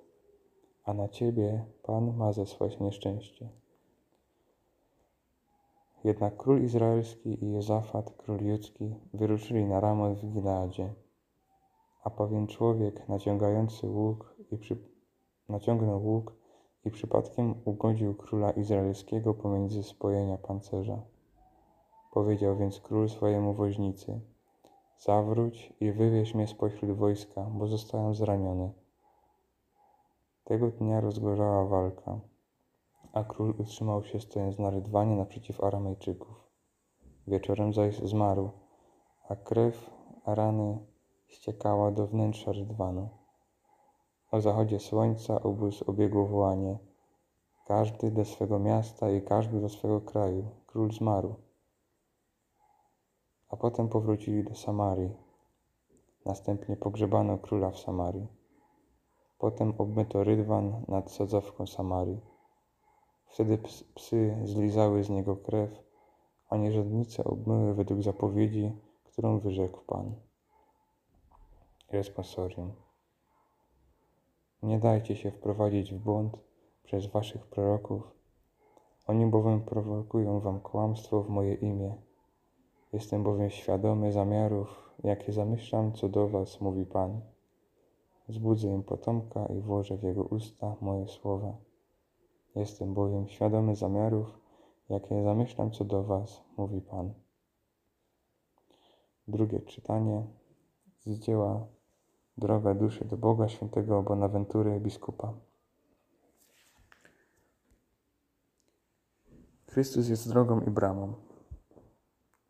a 0.85 0.95
na 0.95 1.09
Ciebie 1.09 1.65
Pan 1.83 2.17
ma 2.17 2.33
zesłać 2.33 2.81
nieszczęście. 2.81 3.49
Jednak 6.05 6.37
król 6.37 6.63
izraelski 6.63 7.45
i 7.45 7.53
Jozafat, 7.53 8.15
król 8.17 8.41
judzki, 8.41 8.95
wyruszyli 9.15 9.65
na 9.65 9.81
Ramot 9.81 10.19
w 10.19 10.33
Gileadzie, 10.33 10.95
a 12.05 12.11
pewien 12.11 12.47
człowiek 12.47 13.09
naciągający 13.09 13.87
łuk 13.87 14.37
i 14.51 14.59
przy... 14.59 14.77
naciągnął 15.49 16.07
łuk 16.07 16.33
i 16.85 16.91
przypadkiem 16.91 17.55
ugodził 17.65 18.15
króla 18.15 18.51
izraelskiego 18.51 19.35
pomiędzy 19.35 19.83
spojenia 19.83 20.39
pancerza. 20.39 21.03
Powiedział 22.13 22.57
więc 22.57 22.81
król 22.81 23.09
swojemu 23.09 23.55
woźnicy– 23.55 24.21
Zawróć 25.07 25.73
i 25.81 25.93
wywieź 25.93 26.35
mnie 26.35 26.47
spośród 26.47 26.91
wojska, 26.91 27.43
bo 27.43 27.67
zostałem 27.67 28.15
zraniony. 28.15 28.73
Tego 30.45 30.71
dnia 30.71 31.01
rozgorzała 31.01 31.65
walka, 31.65 32.21
a 33.13 33.25
król 33.25 33.55
utrzymał 33.59 34.05
się 34.05 34.21
stojąc 34.21 34.59
na 34.59 34.71
rydwanie 34.71 35.17
naprzeciw 35.17 35.65
Aramejczyków. 35.65 36.49
Wieczorem 37.27 37.73
zaś 37.73 37.99
zmarł, 37.99 38.51
a 39.29 39.37
krew 39.37 39.91
rany 40.27 40.79
ściekała 41.27 41.91
do 41.91 42.07
wnętrza 42.07 42.53
rydwanu. 42.53 43.09
O 44.31 44.41
zachodzie 44.41 44.81
słońca 44.81 45.43
obóz 45.43 45.83
obiegło 45.83 46.27
wołanie. 46.27 46.79
Każdy 47.67 48.11
do 48.11 48.25
swego 48.25 48.59
miasta 48.59 49.11
i 49.11 49.23
każdy 49.23 49.61
do 49.61 49.69
swego 49.69 50.01
kraju. 50.01 50.51
Król 50.67 50.93
zmarł 50.93 51.35
a 53.55 53.57
potem 53.57 53.89
powrócili 53.89 54.45
do 54.45 54.55
Samarii. 54.55 55.11
Następnie 56.25 56.77
pogrzebano 56.77 57.39
króla 57.39 57.71
w 57.71 57.79
Samarii. 57.79 58.27
Potem 59.39 59.75
obmyto 59.79 60.25
rydwan 60.25 60.85
nad 60.89 61.11
sadzawką 61.11 61.67
Samarii. 61.67 62.21
Wtedy 63.27 63.59
psy 63.95 64.37
zlizały 64.45 65.05
z 65.05 65.11
niego 65.11 65.37
krew, 65.37 65.71
a 66.49 66.57
nierządnice 66.57 67.25
obmyły 67.25 67.75
według 67.75 68.03
zapowiedzi, 68.03 68.73
którą 69.05 69.41
wyrzekł 69.41 69.81
Pan. 69.87 70.15
Responsorium. 71.93 72.73
Nie 74.63 74.79
dajcie 74.79 75.17
się 75.17 75.31
wprowadzić 75.31 75.95
w 75.95 75.99
błąd 75.99 76.39
przez 76.85 77.07
waszych 77.07 77.47
proroków. 77.47 78.03
Oni 79.07 79.27
bowiem 79.27 79.61
prowokują 79.61 80.41
wam 80.41 80.61
kłamstwo 80.61 81.23
w 81.23 81.29
moje 81.29 81.55
imię 81.55 81.95
Jestem 82.95 83.23
bowiem 83.23 83.51
świadomy 83.51 84.13
zamiarów, 84.13 84.95
jakie 85.05 85.33
zamyślam 85.33 85.93
co 85.93 86.09
do 86.09 86.29
was, 86.29 86.61
mówi 86.61 86.87
Pan. 86.87 87.21
Zbudzę 88.29 88.69
im 88.69 88.83
potomka 88.83 89.47
i 89.47 89.61
włożę 89.61 89.97
w 89.97 90.03
jego 90.03 90.23
usta 90.23 90.77
moje 90.81 91.09
słowa. 91.09 91.57
Jestem 92.55 92.95
bowiem 92.95 93.29
świadomy 93.29 93.77
zamiarów, 93.77 94.39
jakie 94.89 95.23
zamyślam 95.23 95.71
co 95.71 95.85
do 95.85 96.03
was, 96.03 96.45
mówi 96.57 96.81
Pan. 96.81 97.15
Drugie 99.29 99.61
czytanie 99.61 100.27
z 101.07 101.19
dzieła 101.19 101.67
Droga 102.39 102.75
duszy 102.75 103.05
do 103.05 103.17
Boga 103.17 103.49
świętego 103.49 104.03
Bonaventury 104.03 104.81
biskupa. 104.81 105.35
Chrystus 109.67 110.09
jest 110.09 110.29
drogą 110.29 110.61
i 110.61 110.71
bramą. 110.71 111.34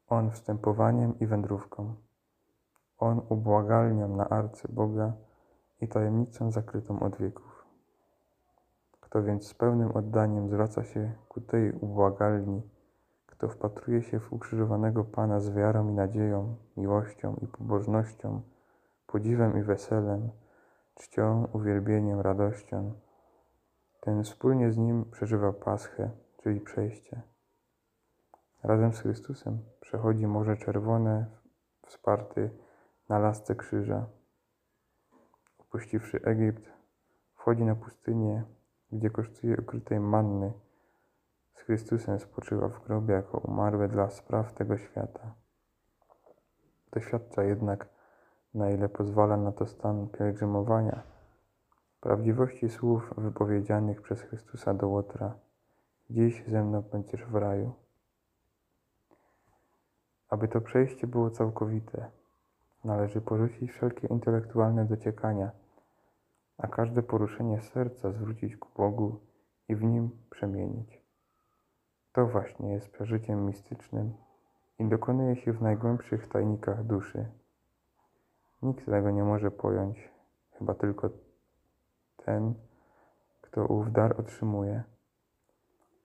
On 0.08 0.30
wstępowaniem 0.30 1.18
i 1.18 1.26
wędrówką. 1.26 1.94
On 2.98 3.20
ubłagalnią 3.28 4.16
na 4.16 4.28
arce 4.28 4.68
Boga 4.68 5.12
i 5.80 5.88
tajemnicą 5.88 6.50
zakrytą 6.50 7.00
od 7.00 7.16
wieków. 7.16 7.64
Kto 9.00 9.22
więc 9.22 9.46
z 9.46 9.54
pełnym 9.54 9.92
oddaniem 9.92 10.48
zwraca 10.48 10.84
się 10.84 11.12
ku 11.28 11.40
tej 11.40 11.72
ubłagalni, 11.72 12.62
kto 13.26 13.48
wpatruje 13.48 14.02
się 14.02 14.20
w 14.20 14.32
ukrzyżowanego 14.32 15.04
Pana 15.04 15.40
z 15.40 15.50
wiarą 15.50 15.88
i 15.88 15.92
nadzieją, 15.92 16.56
miłością 16.76 17.36
i 17.42 17.46
pobożnością, 17.46 18.42
podziwem 19.06 19.58
i 19.58 19.62
weselem, 19.62 20.30
czcią, 20.94 21.48
uwielbieniem, 21.52 22.20
radością, 22.20 22.92
ten 24.00 24.24
wspólnie 24.24 24.70
z 24.70 24.76
Nim 24.76 25.04
przeżywa 25.10 25.52
Paschę, 25.52 26.10
czyli 26.42 26.60
przejście. 26.60 27.22
Razem 28.64 28.92
z 28.92 29.00
Chrystusem 29.00 29.58
przechodzi 29.80 30.26
Morze 30.26 30.56
Czerwone, 30.56 31.26
wsparty 31.86 32.50
na 33.08 33.18
lasce 33.18 33.54
krzyża. 33.54 34.06
Opuściwszy 35.58 36.20
Egipt, 36.22 36.72
wchodzi 37.34 37.64
na 37.64 37.74
pustynię, 37.74 38.44
gdzie 38.92 39.10
kosztuje 39.10 39.56
ukrytej 39.60 40.00
manny. 40.00 40.52
Z 41.54 41.60
Chrystusem 41.60 42.18
spoczywa 42.18 42.68
w 42.68 42.84
grobie 42.84 43.14
jako 43.14 43.38
umarły 43.38 43.88
dla 43.88 44.10
spraw 44.10 44.52
tego 44.52 44.78
świata. 44.78 45.34
Doświadcza 46.92 47.42
jednak, 47.42 47.88
na 48.54 48.70
ile 48.70 48.88
pozwala 48.88 49.36
na 49.36 49.52
to 49.52 49.66
stan 49.66 50.08
pielgrzymowania, 50.08 51.02
prawdziwości 52.00 52.68
słów 52.68 53.14
wypowiedzianych 53.16 54.02
przez 54.02 54.20
Chrystusa 54.20 54.74
do 54.74 54.88
Łotra. 54.88 55.34
Dziś 56.10 56.44
ze 56.46 56.64
mną 56.64 56.82
będziesz 56.82 57.24
w 57.24 57.34
raju. 57.34 57.83
Aby 60.34 60.48
to 60.48 60.60
przejście 60.60 61.06
było 61.06 61.30
całkowite, 61.30 62.10
należy 62.84 63.20
porzucić 63.20 63.70
wszelkie 63.70 64.06
intelektualne 64.06 64.84
dociekania, 64.84 65.50
a 66.58 66.66
każde 66.66 67.02
poruszenie 67.02 67.60
serca 67.60 68.12
zwrócić 68.12 68.56
ku 68.56 68.68
Bogu 68.76 69.20
i 69.68 69.76
w 69.76 69.84
nim 69.84 70.10
przemienić. 70.30 71.02
To 72.12 72.26
właśnie 72.26 72.72
jest 72.72 72.90
przeżyciem 72.90 73.46
mistycznym 73.46 74.14
i 74.78 74.84
dokonuje 74.84 75.36
się 75.36 75.52
w 75.52 75.62
najgłębszych 75.62 76.28
tajnikach 76.28 76.84
duszy. 76.84 77.26
Nikt 78.62 78.86
tego 78.86 79.10
nie 79.10 79.24
może 79.24 79.50
pojąć, 79.50 80.10
chyba 80.52 80.74
tylko 80.74 81.10
ten, 82.16 82.54
kto 83.40 83.66
ów 83.66 83.92
dar 83.92 84.20
otrzymuje. 84.20 84.82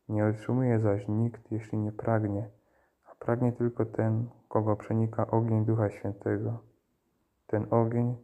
Nie 0.10 0.26
otrzymuje 0.26 0.80
zaś 0.80 1.08
nikt, 1.08 1.52
jeśli 1.52 1.78
nie 1.78 1.92
pragnie, 1.92 2.50
pragnie 3.20 3.52
tylko 3.52 3.86
ten, 3.86 4.30
kogo 4.48 4.76
przenika 4.76 5.28
ogień 5.28 5.66
Ducha 5.66 5.90
Świętego. 5.90 6.64
Ten 7.48 7.68
ogień, 7.74 8.18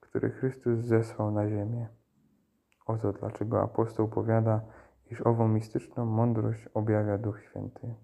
który 0.00 0.30
Chrystus 0.30 0.78
zesłał 0.80 1.30
na 1.30 1.48
ziemię. 1.48 1.88
Oto 2.86 3.12
dlaczego 3.12 3.62
apostoł 3.62 4.08
powiada, 4.08 4.60
iż 5.10 5.20
ową 5.20 5.48
mistyczną 5.48 6.04
mądrość 6.04 6.68
objawia 6.74 7.18
Duch 7.18 7.42
Święty. 7.42 7.94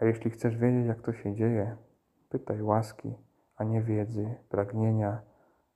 A 0.00 0.04
jeśli 0.04 0.30
chcesz 0.30 0.56
wiedzieć, 0.56 0.86
jak 0.86 1.02
to 1.02 1.12
się 1.12 1.34
dzieje, 1.34 1.76
pytaj 2.28 2.62
łaski, 2.62 3.14
a 3.56 3.64
nie 3.64 3.82
wiedzy, 3.82 4.34
pragnienia, 4.48 5.22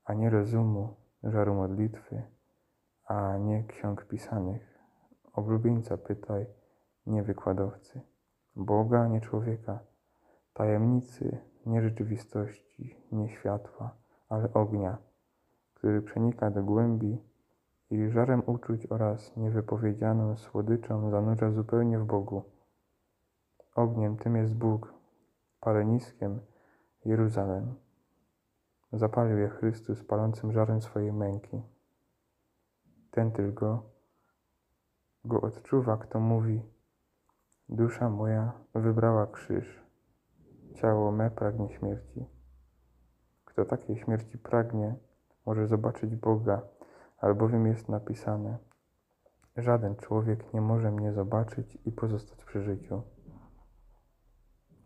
a 0.04 0.14
nie 0.14 0.30
rozumu, 0.30 0.96
żaru 1.22 1.54
modlitwy, 1.54 2.22
a 3.04 3.36
nie 3.36 3.64
ksiąg 3.64 4.04
pisanych. 4.04 4.78
Oblubieńca 5.32 5.96
pytaj, 5.96 6.46
nie 7.08 7.22
wykładowcy. 7.22 8.00
Boga, 8.56 9.08
nie 9.08 9.20
człowieka. 9.20 9.78
Tajemnicy, 10.52 11.38
nie 11.66 11.82
rzeczywistości, 11.82 12.96
nie 13.12 13.28
światła, 13.28 13.96
ale 14.28 14.52
ognia, 14.52 14.98
który 15.74 16.02
przenika 16.02 16.50
do 16.50 16.62
głębi 16.62 17.22
i 17.90 18.08
żarem 18.08 18.42
uczuć 18.46 18.86
oraz 18.86 19.36
niewypowiedzianą 19.36 20.36
słodyczą 20.36 21.10
zanurza 21.10 21.50
zupełnie 21.50 21.98
w 21.98 22.04
Bogu. 22.04 22.42
Ogniem 23.74 24.16
tym 24.16 24.36
jest 24.36 24.54
Bóg, 24.54 24.94
paleniskiem 25.60 26.40
Jeruzalem. 27.04 27.74
Zapalił 28.92 29.38
je 29.38 29.48
Chrystus 29.48 30.04
palącym 30.04 30.52
żarem 30.52 30.82
swojej 30.82 31.12
męki. 31.12 31.62
Ten 33.10 33.32
tylko 33.32 33.82
go 35.24 35.40
odczuwa, 35.40 35.96
kto 35.96 36.20
mówi: 36.20 36.62
Dusza 37.68 38.10
moja 38.10 38.52
wybrała 38.74 39.26
krzyż, 39.26 39.82
ciało 40.74 41.12
me 41.12 41.30
pragnie 41.30 41.68
śmierci. 41.68 42.26
Kto 43.44 43.64
takiej 43.64 43.96
śmierci 43.96 44.38
pragnie, 44.38 44.96
może 45.46 45.66
zobaczyć 45.66 46.16
Boga, 46.16 46.62
albowiem 47.18 47.66
jest 47.66 47.88
napisane: 47.88 48.58
Żaden 49.56 49.96
człowiek 49.96 50.54
nie 50.54 50.60
może 50.60 50.90
mnie 50.90 51.12
zobaczyć 51.12 51.78
i 51.84 51.92
pozostać 51.92 52.44
przy 52.44 52.62
życiu. 52.62 53.02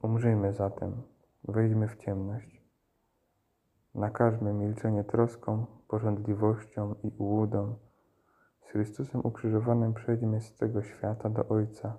Umrzyjmy 0.03 0.53
zatem, 0.53 1.03
wejdźmy 1.45 1.88
w 1.88 1.97
ciemność. 1.97 2.62
Nakażmy 3.95 4.53
milczenie 4.53 5.05
troską, 5.05 5.66
porządliwością 5.88 6.95
i 7.03 7.12
ułudą. 7.18 7.77
Z 8.61 8.71
Chrystusem 8.71 9.21
ukrzyżowanym 9.25 9.95
przejdźmy 9.95 10.40
z 10.40 10.57
tego 10.57 10.83
świata 10.83 11.31
do 11.31 11.49
Ojca, 11.49 11.99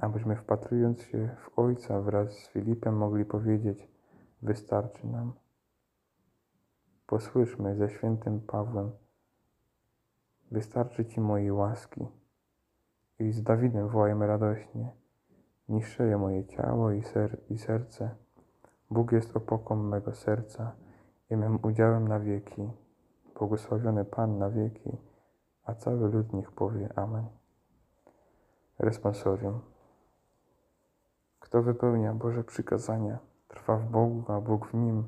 abyśmy 0.00 0.36
wpatrując 0.36 1.02
się 1.02 1.36
w 1.38 1.58
Ojca 1.58 2.00
wraz 2.00 2.32
z 2.32 2.48
Filipem 2.48 2.96
mogli 2.96 3.24
powiedzieć: 3.24 3.88
Wystarczy 4.42 5.06
nam. 5.06 5.32
Posłyszmy 7.06 7.76
ze 7.76 7.90
świętym 7.90 8.40
Pawłem: 8.40 8.90
Wystarczy 10.50 11.04
Ci 11.04 11.20
mojej 11.20 11.52
łaski. 11.52 12.06
I 13.18 13.32
z 13.32 13.42
Dawidem 13.42 13.88
wołajmy 13.88 14.26
radośnie: 14.26 14.92
Niższeje 15.68 16.18
moje 16.18 16.44
ciało 16.44 16.90
i, 16.90 17.02
ser 17.02 17.40
i 17.50 17.58
serce 17.58 18.10
Bóg 18.90 19.12
jest 19.12 19.36
opoką 19.36 19.76
mego 19.76 20.14
serca 20.14 20.72
i 21.30 21.36
mym 21.36 21.58
udziałem 21.62 22.08
na 22.08 22.20
wieki. 22.20 22.70
Błogosławiony 23.38 24.04
Pan 24.04 24.38
na 24.38 24.50
wieki, 24.50 24.96
a 25.64 25.74
cały 25.74 26.08
lud 26.08 26.32
niech 26.32 26.52
powie 26.52 26.88
Amen. 26.96 27.26
Responsorium. 28.78 29.73
Kto 31.54 31.62
wypełnia 31.62 32.14
Boże 32.14 32.44
przykazania, 32.44 33.18
trwa 33.48 33.76
w 33.76 33.90
Bogu, 33.90 34.24
a 34.32 34.40
Bóg 34.40 34.66
w 34.66 34.74
nim, 34.74 35.04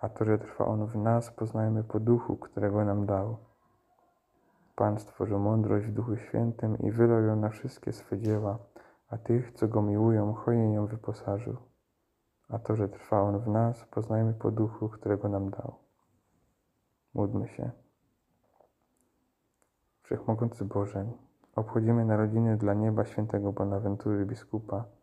a 0.00 0.08
to, 0.08 0.24
że 0.24 0.38
trwa 0.38 0.64
On 0.66 0.86
w 0.86 0.96
nas, 0.96 1.30
poznajemy 1.30 1.84
po 1.84 2.00
duchu, 2.00 2.36
którego 2.36 2.84
nam 2.84 3.06
dał. 3.06 3.36
Pan 4.76 4.98
stworzył 4.98 5.38
mądrość 5.38 5.86
w 5.86 5.92
Duchu 5.92 6.16
Świętym 6.16 6.78
i 6.78 6.90
wylał 6.90 7.22
ją 7.22 7.36
na 7.36 7.48
wszystkie 7.48 7.92
swe 7.92 8.18
dzieła, 8.18 8.58
a 9.08 9.18
tych, 9.18 9.52
co 9.52 9.68
Go 9.68 9.82
miłują, 9.82 10.32
hojnie 10.34 10.74
ją 10.74 10.86
wyposażył 10.86 11.56
a 12.48 12.58
to, 12.58 12.76
że 12.76 12.88
trwa 12.88 13.22
On 13.22 13.38
w 13.38 13.48
nas, 13.48 13.84
poznajmy 13.84 14.34
po 14.34 14.50
duchu, 14.50 14.88
którego 14.88 15.28
nam 15.28 15.50
dał. 15.50 15.74
Módlmy 17.14 17.48
się. 17.48 17.70
Wszechmogący 20.02 20.64
Boże, 20.64 21.12
obchodzimy 21.56 22.04
narodziny 22.04 22.56
dla 22.56 22.74
nieba 22.74 23.04
świętego 23.04 23.52
Bonaventury 23.52 24.26
biskupa. 24.26 24.99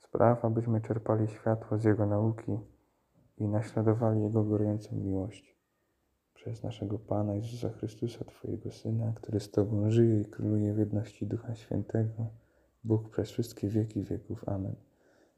Spraw, 0.00 0.44
abyśmy 0.44 0.80
czerpali 0.80 1.28
światło 1.28 1.78
z 1.78 1.84
Jego 1.84 2.06
nauki 2.06 2.58
i 3.38 3.48
naśladowali 3.48 4.22
Jego 4.22 4.44
gorącą 4.44 4.96
miłość. 4.96 5.56
Przez 6.34 6.62
naszego 6.62 6.98
Pana 6.98 7.34
Jezusa 7.34 7.68
Chrystusa, 7.68 8.24
Twojego 8.24 8.70
Syna, 8.70 9.12
który 9.16 9.40
z 9.40 9.50
Tobą 9.50 9.90
żyje 9.90 10.20
i 10.20 10.24
króluje 10.24 10.74
w 10.74 10.78
jedności 10.78 11.26
Ducha 11.26 11.54
Świętego, 11.54 12.26
Bóg 12.84 13.10
przez 13.10 13.30
wszystkie 13.30 13.68
wieki 13.68 14.02
wieków. 14.02 14.48
Amen. 14.48 14.76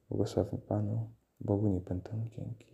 Błogosławy 0.09 0.59
Panu, 0.59 1.11
Bogu 1.41 1.69
nie 1.69 1.81
będą 1.81 2.29
dzięki. 2.31 2.72